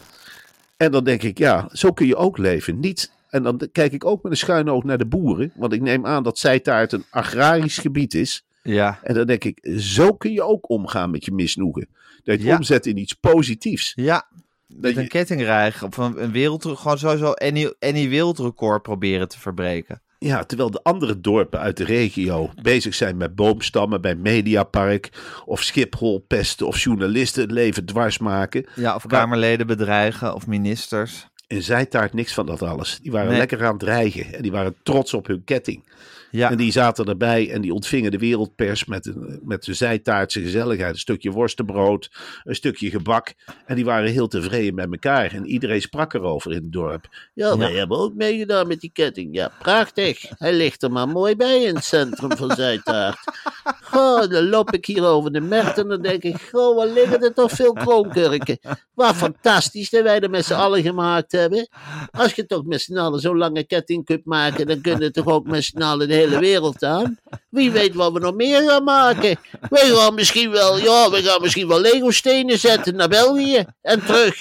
[0.77, 2.81] En dan denk ik, ja, zo kun je ook leven.
[2.81, 5.53] Niet, en dan kijk ik ook met een schuin oog naar de boeren.
[5.55, 8.45] Want ik neem aan dat zijtaart een agrarisch gebied is.
[8.63, 8.99] Ja.
[9.03, 11.89] En dan denk ik, zo kun je ook omgaan met je misnoegen.
[12.25, 12.57] Dat je Ja.
[12.57, 13.93] omzet in iets positiefs.
[13.95, 14.29] Ja.
[14.77, 19.39] Met een je- kettingrijg of een, een wereld, gewoon sowieso any, any wereldrecord proberen te
[19.41, 20.03] verbreken.
[20.19, 25.09] Ja, terwijl de andere dorpen uit de regio bezig zijn met boomstammen bij Mediapark
[25.45, 28.67] of Schiphol pesten of journalisten het leven dwars maken.
[28.75, 31.27] Ja, of kamerleden bedreigen of ministers.
[31.47, 32.99] En Zijtaart niks van dat alles.
[33.03, 33.39] Die waren Nee.
[33.39, 35.85] lekker aan het dreigen en die waren trots op hun ketting.
[36.33, 40.41] Ja, En die zaten erbij en die ontvingen de wereldpers met, een, met de zijtaartse
[40.41, 40.93] gezelligheid.
[40.93, 42.11] Een stukje worstenbrood,
[42.45, 43.35] een stukje gebak.
[43.67, 45.33] En die waren heel tevreden met elkaar.
[45.33, 47.09] En iedereen sprak erover in het dorp.
[47.35, 49.35] Ja, wij hebben ook meegedaan met die ketting.
[49.35, 50.25] Ja, prachtig.
[50.39, 53.19] Hij ligt er maar mooi bij in het centrum van Zijtaart.
[53.93, 56.49] Goh, dan loop ik hier over de markt en dan denk ik...
[56.53, 58.59] Goh, wat liggen er toch veel kroonkurken.
[58.95, 61.69] Wat fantastisch dat wij er met z'n allen gemaakt hebben.
[62.11, 64.67] Als je toch met z'n allen zo'n lange ketting kunt maken...
[64.67, 67.19] dan kunnen we toch ook met z'n allen de hele wereld aan.
[67.49, 69.39] Wie weet wat we nog meer gaan maken.
[69.71, 74.41] Wij gaan misschien wel, ja, we gaan misschien wel Lego-stenen zetten naar België en terug.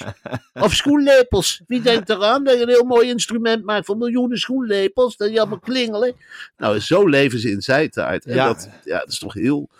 [0.54, 1.60] Of schoenlepels.
[1.66, 5.40] Wie denkt eraan dat je een heel mooi instrument maakt voor miljoenen schoenlepels, dat die
[5.40, 6.14] allemaal klingelen.
[6.56, 7.60] Nou, zo leven ze in.
[7.62, 7.90] En
[8.24, 8.46] Ja.
[8.46, 9.70] dat, ja, dat is toch heel...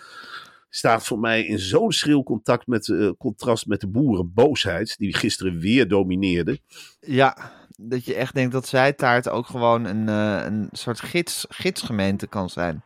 [0.75, 5.59] Staat voor mij in zo'n schril contact met, eh, contrast met de boerenboosheid, die gisteren
[5.59, 6.61] weer domineerde.
[7.01, 12.27] ja, dat je echt denkt dat zijtaart ook gewoon een, eh, een soort gids, gidsgemeente
[12.27, 12.83] kan zijn.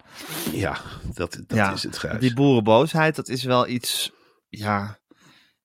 [0.53, 0.79] Ja,
[1.15, 2.21] dat, dat ja, is het Gijs.
[2.21, 4.13] Die boerenboosheid, dat is wel iets,
[4.49, 4.99] ja,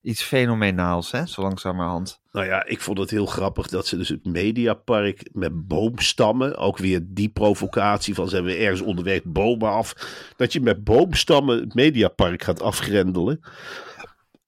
[0.01, 2.19] iets fenomenaals, hè, zo langzamerhand.
[2.31, 6.77] Nou ja, ik vond het heel grappig dat ze dus het Mediapark met boomstammen, ook
[6.77, 9.93] weer die provocatie van ze hebben ergens onderweg bomen af,
[10.35, 13.39] dat je met boomstammen het Mediapark gaat afgrendelen.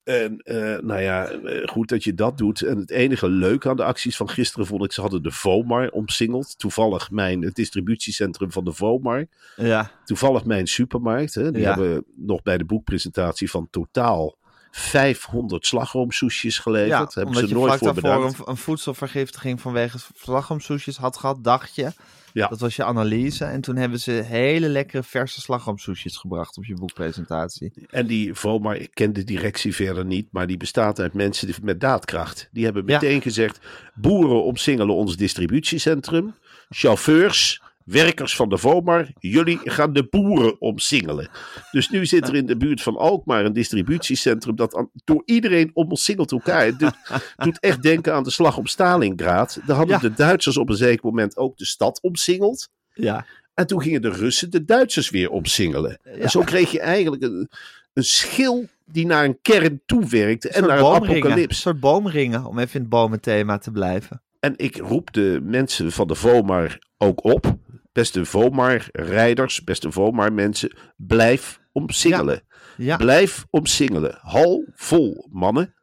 [0.04, 2.62] En eh, nou ja, eh, goed dat je dat doet.
[2.62, 5.90] En het enige leuke aan de acties van gisteren vond ik, ze hadden de Vomar
[5.90, 6.60] omsingeld.
[6.60, 9.26] Toevallig mijn, het distributiecentrum van de Vomar.
[9.56, 11.34] Ja, Toevallig mijn supermarkt.
[11.34, 11.68] Hè, die Ja.
[11.74, 14.38] hebben nog bij de boekpresentatie van totaal
[14.76, 16.90] 500 slagroomsoesjes geleverd.
[16.90, 18.40] ja hebben ze je nooit voor daarvoor bedankt.
[18.40, 21.92] een, een voedselvergiftiging vanwege slagroomsoesjes had gehad, dacht je.
[22.34, 22.48] Ja.
[22.48, 23.46] Dat was je analyse.
[23.46, 27.74] En toen hebben ze hele lekkere verse slagroomsoesjes gebracht op je boekpresentatie.
[27.90, 31.56] En die Vomar, ik ken de directie verder niet, maar die bestaat uit mensen die-
[31.62, 32.50] met daadkracht.
[32.52, 32.94] Die hebben Ja.
[33.00, 33.60] meteen gezegd,
[33.94, 36.36] boeren omsingelen ons distributiecentrum,
[36.70, 41.30] chauffeurs, werkers van de Vomar, jullie gaan de boeren omsingelen.
[41.72, 45.72] Dus nu zit er in de buurt van Alkmaar een distributiecentrum dat aan- door iedereen
[45.74, 46.66] omsingelt elkaar.
[46.66, 46.96] Het doet,
[47.36, 49.60] doet echt denken aan de slag om Stalingrad.
[49.66, 50.02] Daar hadden Ja.
[50.02, 52.70] de Duitsers op een zeker moment ook de stad omsingeld.
[52.94, 55.98] Ja, En toen gingen de Russen de Duitsers weer omsingelen.
[56.04, 57.50] En zo kreeg je eigenlijk een,
[57.94, 61.16] een schil die naar een kern toewerkte en soort naar een boomringen.
[61.18, 61.60] Een apocalyps.
[61.62, 64.22] soort boomringen, om even in het bomenthema te blijven.
[64.40, 67.56] En ik roep de mensen van de Vomar ook op.
[67.94, 72.42] Beste Vomar-rijders, beste Vomar-mensen, blijf omsingelen.
[72.78, 74.18] Ja, Blijf omsingelen.
[74.22, 75.74] Hal vol, mannen.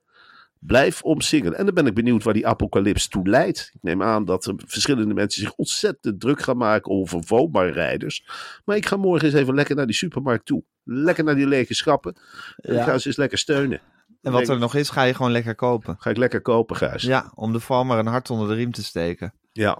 [0.59, 1.59] Blijf omsingelen.
[1.59, 3.70] En dan ben ik benieuwd waar die apocalyps toe leidt.
[3.75, 8.25] Ik neem aan dat er verschillende mensen zich ontzettend druk gaan maken over Vomar-rijders.
[8.64, 10.64] Maar ik ga morgen eens even lekker naar die supermarkt toe.
[10.85, 12.16] Lekker naar die lege schappen.
[12.57, 12.81] En Ja.
[12.81, 13.81] ik ga ze eens lekker steunen.
[14.23, 15.96] En wat er nog is, ga je gewoon lekker kopen.
[15.99, 17.03] Ga ik lekker kopen, Gijs.
[17.03, 19.35] Ja, om de farmer een hart onder de riem te steken.
[19.53, 19.79] Ja.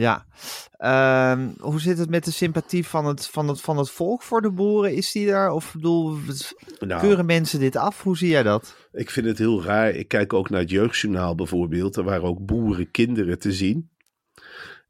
[0.00, 0.26] Ja.
[0.76, 4.42] Ehm, hoe zit het met de sympathie van het, van, het, van het volk voor
[4.42, 4.94] de boeren?
[4.94, 5.50] Is die er?
[5.50, 6.16] Of bedoel,
[6.78, 8.02] Nou, keuren mensen dit af?
[8.02, 8.76] Hoe zie jij dat?
[8.92, 9.90] Ik vind het heel raar.
[9.90, 11.96] Ik kijk ook naar het jeugdjournaal bijvoorbeeld.
[11.96, 13.90] Er waren ook boerenkinderen te zien.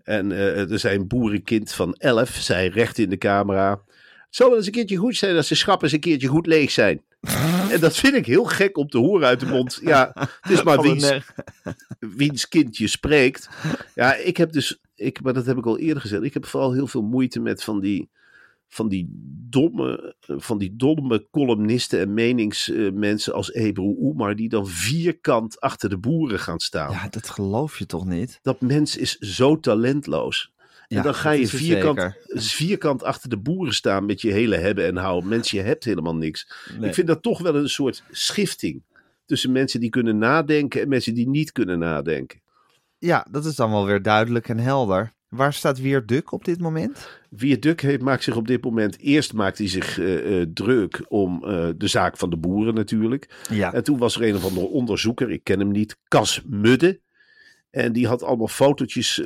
[0.02, 3.70] En eh, er zijn een boerenkind van 11, zei recht in de camera.
[3.70, 6.46] Het zou wel eens een keertje goed zijn als de schappen eens een keertje goed
[6.46, 7.02] leeg zijn.
[7.72, 9.80] en dat vind ik heel gek om te horen uit de mond.
[9.82, 11.12] Ja, het is maar wiens,
[11.98, 13.48] wiens kindje spreekt.
[13.94, 16.22] Ja, ik heb dus, ik, maar dat heb ik al eerder gezegd.
[16.22, 18.08] Ik heb vooral heel veel moeite met van die,
[18.68, 19.08] van die
[19.48, 24.36] domme, van die domme columnisten en meningsmensen als Ebru Oemar.
[24.36, 26.90] Die dan vierkant achter de boeren gaan staan.
[26.90, 28.38] Ja, dat geloof je toch niet?
[28.42, 30.52] Dat mens is zo talentloos.
[30.88, 32.42] En Ja, dan ga je het vierkant, zeker.
[32.42, 35.28] vierkant achter de boeren staan met je hele hebben en houden.
[35.28, 36.52] Mensen, je hebt helemaal niks.
[36.78, 36.88] Nee.
[36.88, 38.82] Ik vind dat toch wel een soort schifting.
[39.26, 42.40] Tussen mensen die kunnen nadenken en mensen die niet kunnen nadenken.
[43.00, 45.12] Ja, dat is dan wel weer duidelijk en helder.
[45.28, 47.08] Waar staat Weer Duk op dit moment?
[47.32, 48.98] Viaduct heeft, maakt zich op dit moment.
[48.98, 53.44] Eerst maakt hij zich eh, eh, druk om eh, de zaak van de boeren natuurlijk.
[53.50, 53.72] Ja.
[53.72, 57.00] En toen was er een of andere onderzoeker, ik ken hem niet, Cas Mudde.
[57.70, 59.20] En die had allemaal fotootjes,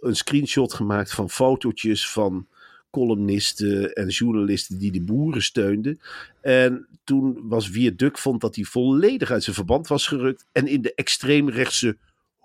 [0.00, 2.46] een screenshot gemaakt van fotootjes van
[2.90, 6.00] columnisten en journalisten die de boeren steunden.
[6.40, 10.82] En toen was Viaduct vond dat hij volledig uit zijn verband was gerukt en in
[10.82, 11.96] de extreemrechtse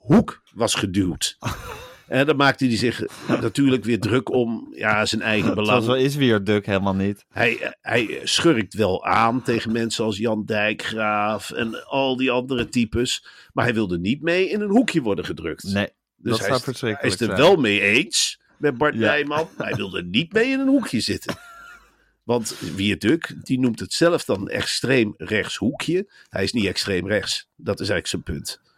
[0.02, 1.38] hoek was geduwd.
[2.12, 5.84] En dan maakte hij zich natuurlijk weer druk om ja, zijn eigen belang.
[5.84, 7.26] Zo is Weer Duk helemaal niet.
[7.30, 13.26] Hij, hij schurkt wel aan tegen mensen als Jan Dijkgraaf en al die andere types.
[13.54, 15.64] Maar hij wilde niet mee in een hoekje worden gedrukt.
[15.64, 17.38] Nee, dus dat hij is, verschrikkelijk hij is er zijn.
[17.38, 19.00] wel mee eens met Bart Ja.
[19.00, 19.50] Nijman.
[19.58, 21.36] Hij wilde niet mee in een hoekje zitten.
[22.24, 26.12] Want Viaduct, die noemt het zelf dan extreem rechts hoekje.
[26.30, 27.48] Hij is niet extreem rechts.
[27.56, 28.71] Dat is eigenlijk zijn punt.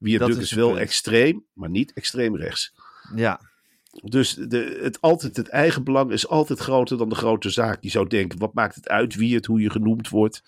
[0.00, 0.80] Viaduct is wel punt.
[0.80, 2.74] extreem, maar niet extreem rechts.
[3.14, 3.40] Ja,
[4.02, 7.78] Dus de, het, altijd, het eigen belang is altijd groter dan de grote zaak.
[7.80, 10.42] Je zou denken, wat maakt het uit wie het, hoe je genoemd wordt.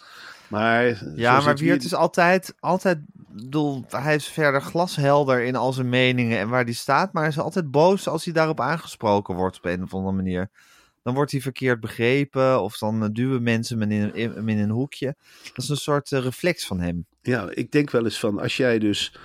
[0.48, 0.84] Maar,
[1.16, 5.88] ja zo maar Wiert is altijd, altijd bedoel, hij is verder glashelder in al zijn
[5.88, 9.56] meningen en waar hij staat, maar hij is altijd boos als hij daarop aangesproken wordt
[9.56, 10.50] op een of andere manier.
[11.02, 15.16] Dan wordt hij verkeerd begrepen of dan eh, duwen mensen hem in, in een hoekje.
[15.42, 17.06] Dat is een soort eh, reflex van hem.
[17.22, 19.16] Ja, ik denk wel eens van, als jij dus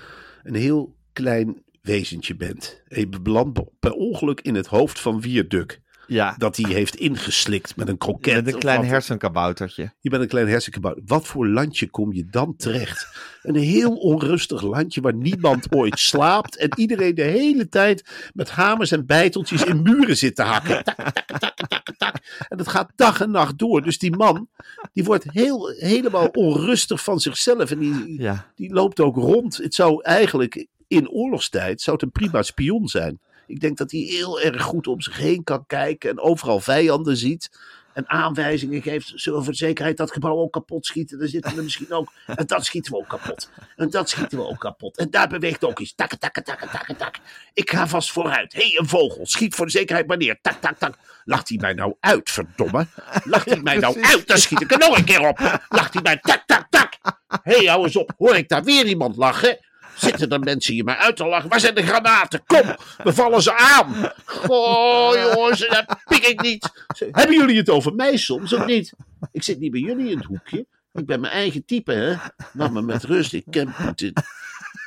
[0.48, 2.84] een heel klein wezentje bent.
[2.88, 5.82] En je belandt per ongeluk in het hoofd van Viaduct.
[6.08, 8.34] Ja, Dat hij heeft ingeslikt met een kroket.
[8.43, 9.93] met een klein hersenkaboutertje.
[10.00, 11.04] Je bent een klein hersenkabouter.
[11.06, 13.08] Wat voor landje kom je dan terecht?
[13.41, 16.58] Een heel onrustig landje waar niemand ooit slaapt.
[16.58, 20.84] En iedereen de hele tijd met hamers en bijteltjes in muren zit te hakken.
[20.84, 22.15] Tak, tak, tak, tak, tak.
[22.50, 23.82] En dat gaat dag en nacht door.
[23.82, 24.50] Dus die man,
[24.93, 27.72] die wordt heel, helemaal onrustig van zichzelf.
[27.72, 29.58] En die, Ja, die loopt ook rond.
[29.58, 33.20] Het zou eigenlijk in oorlogstijd zou het een prima spion zijn.
[33.48, 37.18] Ik denk dat hij heel erg goed om zich heen kan kijken en overal vijanden
[37.18, 37.50] ziet.
[37.94, 39.12] En aanwijzingen geeft.
[39.16, 41.20] Zullen we voor zekerheid dat gebouw ook kapot schieten?
[41.20, 42.12] Dan zitten we misschien ook.
[42.26, 43.50] En dat schieten we ook kapot.
[43.76, 44.98] En dat schieten we ook kapot.
[44.98, 45.96] En daar beweegt ook iets.
[45.96, 47.16] Tak, tak, tak, tak, tak.
[47.54, 48.54] Ik ga vast vooruit.
[48.54, 49.26] Hé, hey, een vogel.
[49.26, 50.40] Schiet voor de zekerheid maar neer.
[50.42, 50.98] Tak, tak, tak.
[51.24, 52.88] Lacht hij mij nou uit, verdomme?
[53.24, 54.28] Lacht hij mij nou uit?
[54.28, 55.60] Dan schiet ik er nog een keer op.
[55.70, 56.98] Lacht hij mij tak, tak, tak.
[57.28, 58.14] Hé, hey, hou eens op.
[58.18, 59.58] Hoor ik daar weer iemand lachen?
[59.98, 61.50] Zitten er mensen hier maar uit te lachen?
[61.50, 62.44] Waar zijn de granaten?
[62.46, 64.12] Kom, we vallen ze aan.
[64.26, 66.86] Goh, jongens, dat pik ik niet.
[67.12, 68.94] Hebben jullie het over mij soms of niet?
[69.32, 70.66] Ik zit niet bij jullie in het hoekje.
[70.94, 72.16] Ik ben mijn eigen type, hè?
[72.54, 73.34] Laat me met rust.
[73.34, 74.14] Ik ken Poetin.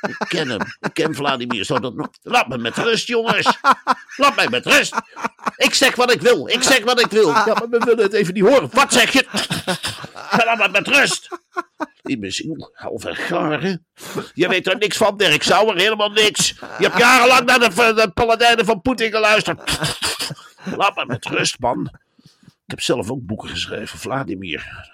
[0.01, 0.59] Ik ken hem.
[0.79, 1.65] Ik ken Vladimir.
[1.65, 2.09] Zou dat.
[2.21, 3.57] Laat me met rust, jongens.
[4.15, 4.95] Laat mij met rust.
[5.57, 6.47] Ik zeg wat ik wil.
[6.47, 7.27] Ik zeg wat ik wil.
[7.27, 8.69] Ja, maar we willen het even niet horen.
[8.71, 9.25] Wat zeg je?
[10.45, 11.27] Laat me met rust.
[12.01, 13.85] Die misschien halve garen.
[14.33, 15.77] Je weet er niks van, Dirk Sauer.
[15.77, 16.47] Helemaal niks.
[16.47, 19.79] Je hebt jarenlang naar de, de paladijnen van Poetin geluisterd.
[20.75, 21.91] Laat me met rust, man.
[22.65, 24.89] Ik heb zelf ook boeken geschreven, Vladimir.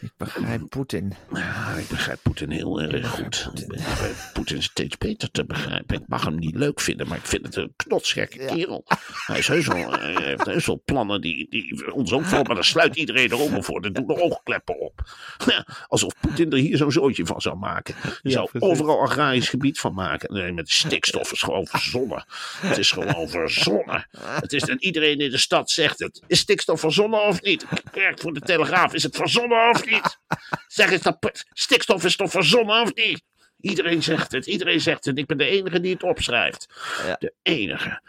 [0.00, 1.14] Ik begrijp Poetin.
[1.32, 3.50] Ja, ik begrijp Poetin heel erg goed.
[3.54, 5.96] Ik begrijp Poetin steeds beter te begrijpen.
[5.96, 8.84] Ik mag hem niet leuk vinden, maar ik vind het een knotsgekke kerel.
[9.26, 12.54] Hij, is heus wel, hij heeft heus wel plannen die, die ons ook vallen, maar
[12.54, 13.82] daar sluit iedereen de ogen voor.
[13.82, 15.02] Dan doen de oogkleppen op.
[15.46, 17.94] Ja, alsof Poetin er hier zo'n zootje van zou maken.
[18.22, 20.34] Ja, zou overal agrarisch gebied van maken.
[20.34, 22.24] Nee, met stikstof is gewoon verzonnen.
[22.60, 24.06] Het is gewoon verzonnen.
[24.18, 26.22] Het is, en iedereen in de stad zegt het.
[26.26, 27.62] Is stikstof verzonnen of niet?
[27.62, 28.94] Ik werk voor de Telegraaf.
[28.94, 30.18] Is het verzonnen of niet?
[30.66, 33.22] Zeg eens dat stikstof is toch verzonnen of niet?
[33.60, 35.18] Iedereen zegt het, iedereen zegt het.
[35.18, 36.66] Ik ben de enige die het opschrijft.
[37.06, 37.16] Ja.
[37.18, 38.00] De enige.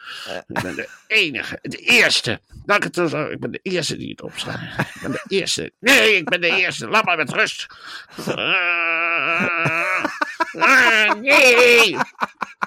[0.48, 1.60] Ik ben de enige.
[1.62, 2.40] De eerste.
[2.66, 3.26] Laat ik het zo.
[3.26, 4.80] Ik ben de eerste die het opschrijft.
[4.80, 5.72] Ik ben de eerste.
[5.80, 6.88] Nee, ik ben de eerste.
[6.88, 7.66] Laat maar met rust.
[8.26, 10.06] Ah,
[10.54, 11.98] ah, nee.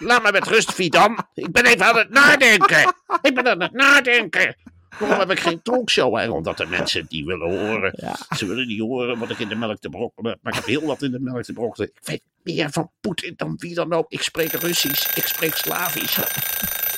[0.01, 1.27] Laat maar met rust, Fidan.
[1.35, 2.95] Ik ben even aan het nadenken.
[3.23, 4.57] Ik ben aan het nadenken.
[4.99, 6.17] Waarom heb ik geen talkshow?
[6.17, 6.29] Hè?
[6.31, 8.17] Omdat de mensen niet willen horen.
[8.37, 10.39] Ze willen niet horen wat ik in de melk te brokkelen.
[10.43, 11.89] Maar ik heb heel wat in de melk te brokkelen.
[11.89, 14.11] Ik weet meer van Poetin dan wie dan ook.
[14.11, 15.17] Ik spreek Russisch.
[15.17, 16.17] Ik spreek Slavisch.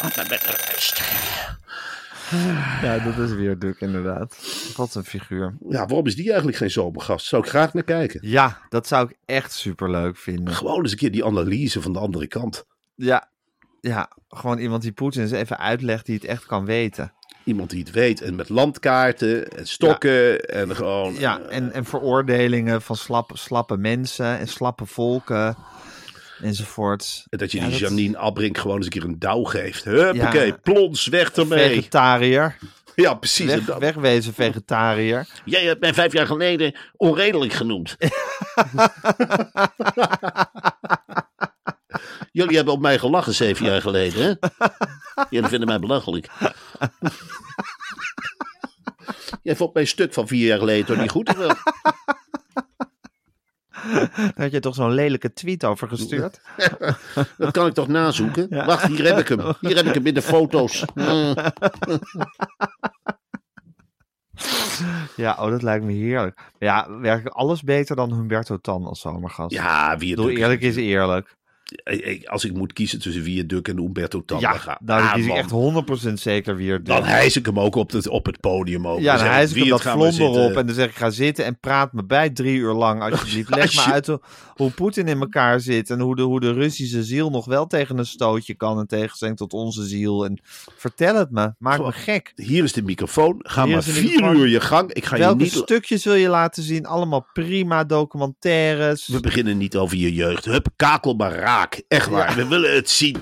[0.03, 1.03] Laat me met rust.
[2.83, 4.37] Ja, dat is weer Duk inderdaad.
[4.77, 5.57] Wat een figuur.
[5.69, 7.27] Ja, waarom is die eigenlijk geen zomergast?
[7.27, 8.21] Zou ik graag naar kijken.
[8.23, 10.55] Ja, dat zou ik echt super leuk vinden.
[10.55, 12.67] Gewoon eens een keer die analyse van de andere kant.
[12.95, 13.29] Ja,
[13.81, 17.13] ja, gewoon iemand die Poetin eens even uitlegt die het echt kan weten.
[17.45, 18.21] Iemand die het weet.
[18.23, 20.41] En met landkaarten en stokken.
[20.41, 21.15] En gewoon...
[21.19, 25.57] Ja, en, en veroordelingen van slappe, slappe mensen en slappe volken
[26.43, 27.25] enzovoort.
[27.29, 29.85] En dat je Ja, die dat- Janine Abrink gewoon eens een keer een douw geeft.
[29.85, 30.57] Huppakee, Ja.
[30.63, 31.69] plons, weg ermee.
[31.75, 32.57] Vegetariër.
[32.95, 33.51] Ja, precies.
[33.51, 35.27] En Weg, dat- wegwezen vegetariër.
[35.45, 37.97] Jij hebt mij vijf jaar geleden onredelijk genoemd.
[42.33, 44.49] Jullie hebben op mij gelachen zeven jaar geleden, hè?
[45.31, 46.29] Jullie vinden mij belachelijk.
[49.42, 51.27] Jij vond mijn stuk van vier jaar geleden toch niet goed?
[53.83, 56.40] Daar had je toch zo'n lelijke tweet over gestuurd?
[57.38, 58.49] Dat kan ik toch nazoeken?
[58.66, 59.40] Wacht, hier heb ik hem.
[59.61, 60.85] Hier heb ik hem in de foto's.
[65.16, 66.40] Ja, oh, dat lijkt me heerlijk.
[66.59, 69.53] Ja, werkelijk alles beter dan Humberto Tan als zomergast.
[69.53, 71.37] Ja, wie Doe eerlijk is eerlijk.
[72.25, 75.27] Als ik moet kiezen tussen Viaduct en Umberto Tan, Ja, dan ga nou, dan ah,
[75.51, 75.85] man.
[75.85, 76.85] echt 100% zeker weer.
[76.85, 78.89] Dan hijs ik hem ook op het, op het podium.
[78.89, 79.01] Ook.
[79.01, 81.11] Ja, Dan dan hijs ik wie hem dat vlonder op en dan zeg ik ga
[81.11, 83.49] zitten en praat me bij drie uur lang alsjeblieft.
[83.57, 84.21] Leg me Alsje- uit hoe,
[84.55, 87.99] hoe Poetin in elkaar zit en hoe de, hoe de Russische ziel nog wel tegen
[87.99, 90.25] een stootje kan in tegenstelling tot onze ziel.
[90.25, 90.41] En
[90.77, 92.33] vertel het me, maak me gek.
[92.35, 93.35] Hier is de microfoon.
[93.39, 94.93] Ga Hier maar is vier uur je gang.
[94.93, 95.53] Ik ga je Welke niet...
[95.53, 96.87] stukjes wil je laten zien?
[96.87, 99.09] Allemaal prima documentaires.
[99.09, 100.45] We beginnen niet over je jeugd.
[100.45, 101.33] Hup, kakel maar
[101.88, 102.35] Echt waar.
[102.35, 103.16] We willen het zien.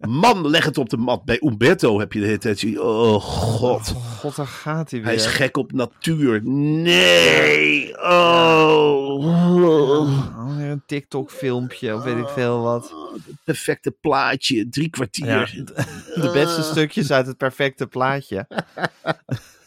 [0.00, 1.24] Man, leg het op de mat.
[1.24, 2.80] Bij Umberto heb je de hele tijd zien.
[2.80, 3.94] Oh god.
[4.18, 5.08] God, daar gaat hij weer.
[5.08, 6.40] Hij is gek op natuur.
[6.44, 8.02] Nee.
[8.02, 9.24] Oh.
[9.24, 12.94] Oh, weer een TikTok-filmpje of weet ik veel wat.
[13.44, 14.68] Perfecte plaatje.
[14.68, 15.26] Drie kwartier.
[15.26, 15.44] Ja,
[16.22, 18.46] de beste stukjes uit het perfecte plaatje.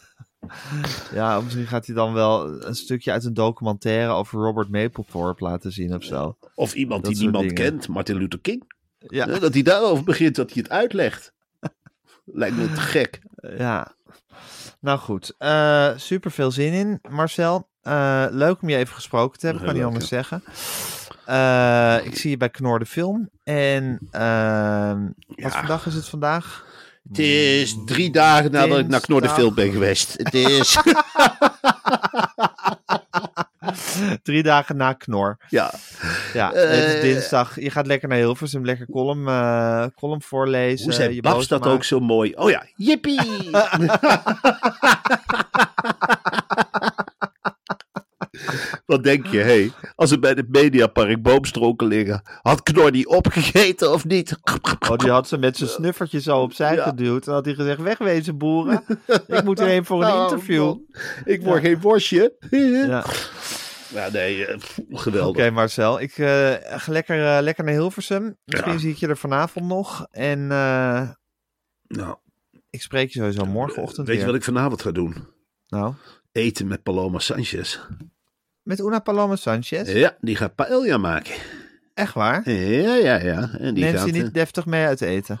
[1.12, 5.72] ja, misschien gaat hij dan wel een stukje uit een documentaire over Robert Mapplethorpe laten
[5.72, 6.36] zien of zo.
[6.54, 7.62] Of iemand Dat die niemand dingen.
[7.70, 7.88] kent.
[7.88, 8.62] Martin Luther King.
[8.98, 10.34] Ja, Hè, Dat hij daarover begint.
[10.36, 11.32] Dat hij het uitlegt.
[12.24, 13.20] Lijkt me te gek.
[13.58, 13.94] ja.
[14.80, 17.68] Nou goed, eh super veel zin in, Marcel.
[17.82, 20.42] Eh, leuk om je even gesproken te hebben, kan niet anders zeggen.
[21.24, 23.30] Eh, ik zie je bij Knor de Film.
[23.42, 26.64] En ehm, wat dag is het vandaag?
[27.08, 30.14] Het is drie dagen nadat ik naar Knor de Film ben geweest.
[30.16, 30.76] Het is...
[34.22, 35.36] Drie dagen na Knor.
[35.48, 35.70] ja.
[36.32, 37.60] Ja, het is Eh, dinsdag.
[37.60, 40.84] Je gaat lekker naar Hilversum, lekker column, eh, column voorlezen.
[40.84, 42.32] Hoe zei je Babs dat ook zo mooi?
[42.34, 43.50] Oh ja, jippie!
[48.86, 49.70] Wat denk je, hé?
[49.94, 54.38] Als er bij het Mediapark boomstronken liggen, had Knor die opgegeten of niet?
[54.90, 56.82] Oh, die had ze met zijn snuffertje zo opzij Ja.
[56.84, 57.26] geduwd.
[57.26, 58.84] En had hij gezegd, wegwezen boeren.
[59.26, 60.64] Ik moet hierheen voor een Oh, interview.
[60.64, 60.82] man.
[61.24, 62.36] Ik word geen worstje.
[62.86, 63.04] Ja.
[63.94, 65.50] Ja, nee, eh, pff, Oké geweldig.
[65.50, 68.36] Marcel, ik eh, ga lekker, eh, lekker naar Hilversum.
[68.44, 68.78] Misschien Ja.
[68.78, 70.06] zie ik je er vanavond nog.
[70.10, 70.46] En
[71.88, 72.16] Nou,
[72.70, 75.14] ik spreek je sowieso morgenochtend weet je wat ik vanavond ga doen?
[75.68, 75.94] Nou,
[76.32, 77.80] Eten met Paloma Sanchez.
[78.66, 79.92] Met Una Paloma Sanchez?
[79.92, 81.34] Ja, die gaat paella maken.
[81.94, 82.50] Echt waar?
[82.50, 83.50] Ja, ja, ja.
[83.58, 85.40] En die Neemt gaat, ze eh, niet deftig mee uit eten?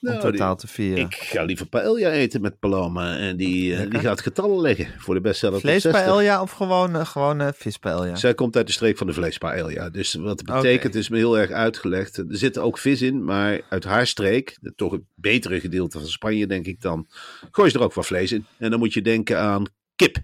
[0.00, 1.04] nou, om die- totaal te vieren.
[1.04, 3.16] Ik ga liever paella eten met Paloma.
[3.16, 5.90] En die, eh, die gaat getallen leggen voor de bestseller top 60.
[5.90, 8.16] Vleespaella of gewoon, eh, gewoon vispaella?
[8.16, 9.90] Zij komt uit de streek van de vleespaella.
[9.90, 12.16] Dus wat het betekent is me heel erg uitgelegd.
[12.16, 16.46] Er zit ook vis in, maar uit haar streek, toch het betere gedeelte van Spanje
[16.46, 17.06] denk ik dan,
[17.50, 18.46] gooi je er ook wat vlees in.
[18.58, 19.64] En dan moet je denken aan
[19.96, 20.16] kip.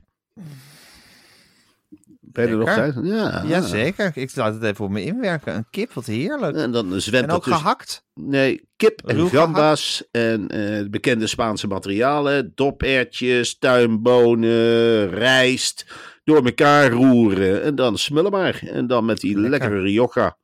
[2.37, 3.05] Ben er nog?
[3.05, 3.43] Ja.
[3.47, 5.55] Jazeker, ik laat het even op me inwerken.
[5.55, 6.57] Een kip, wat heerlijk.
[6.57, 7.55] En dan zwemt En dat ook dus...
[7.55, 8.05] gehakt?
[8.15, 12.53] Nee, kip en gambas en eh, de bekende Spaanse materialen.
[12.55, 15.87] Dopertjes, tuinbonen, rijst.
[16.25, 18.61] Door elkaar roeren en dan smullen maar.
[18.63, 19.51] En dan met die Lekker.
[19.51, 20.37] lekkere rioja.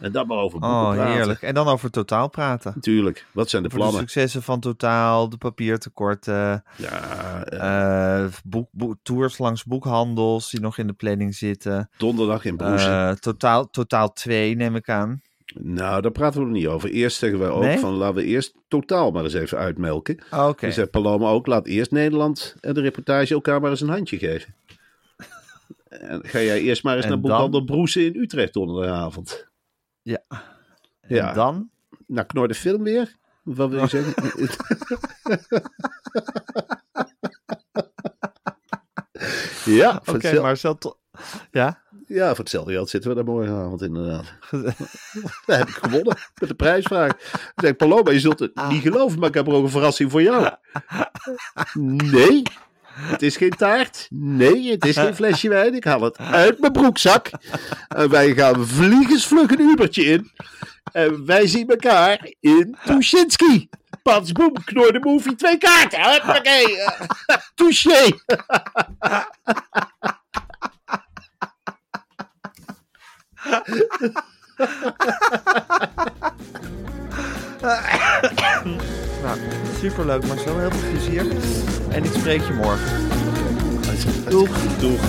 [0.00, 1.12] En dan maar over boeken Oh, praten.
[1.12, 1.42] heerlijk.
[1.42, 2.72] En dan over totaal praten.
[2.74, 3.26] Natuurlijk.
[3.32, 4.08] Wat zijn de Voor de plannen?
[4.10, 10.78] successen van totaal, de papiertekorten, Ja, eh, eh boek, boek- tours langs boekhandels die nog
[10.78, 11.90] in de planning zitten.
[11.96, 12.90] donderdag in Broesen.
[13.08, 15.20] Eh, totaal, totaal 2 neem ik aan.
[15.54, 16.90] nou, daar praten we nog niet over.
[16.90, 17.78] Eerst zeggen wij ook Nee?
[17.78, 20.18] van laten we eerst totaal maar eens even uitmelken.
[20.30, 20.60] Oké.
[20.60, 24.18] Dan zegt Paloma ook, laat eerst Nederland en de reportage elkaar maar eens een handje
[24.18, 24.54] geven.
[25.88, 27.30] En ga jij eerst maar eens En naar dan?
[27.30, 29.46] boekhandel Broesen in Utrecht donderdagavond.
[30.08, 30.22] Ja.
[31.00, 31.70] En dan?
[32.06, 33.16] Nou, knor de film weer?
[33.42, 34.14] Wat wil je zeggen?
[39.64, 40.98] ja, voor Oké, to-
[41.50, 41.82] Ja?
[42.06, 44.24] ja, voor hetzelfde geld zitten we daar morgenavond inderdaad.
[45.46, 47.16] Daar heb ik gewonnen met de prijsvraag.
[47.16, 49.70] Dan zeg ik, Paloma, je zult het niet geloven, maar ik heb er ook een
[49.70, 50.50] verrassing voor jou.
[51.74, 52.42] Nee,
[52.98, 54.06] het is geen taart.
[54.10, 55.74] Nee, het is geen flesje wijn.
[55.74, 57.30] Ik haal het uit mijn broekzak.
[57.88, 60.30] En wij gaan vliegensvlug een Ubertje in.
[60.92, 63.68] En wij zien elkaar in Tuschinski.
[64.02, 66.10] Pats, boem, knor de movie, twee kaarten.
[66.10, 66.78] Huppakee.
[67.54, 68.12] Touché.
[79.22, 79.38] Nou,
[79.80, 80.58] superleuk Marcel.
[80.58, 81.26] Heel veel plezier.
[81.88, 83.06] En ik spreek je morgen.
[84.28, 84.48] Doeg.
[84.78, 85.00] Doeg.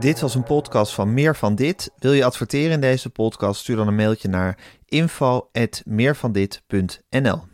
[0.00, 1.90] Dit was een podcast van Meer van Dit.
[1.98, 3.60] Wil je adverteren in deze podcast?
[3.60, 4.58] Stuur dan een mailtje naar
[4.88, 7.53] info.meervandit.nl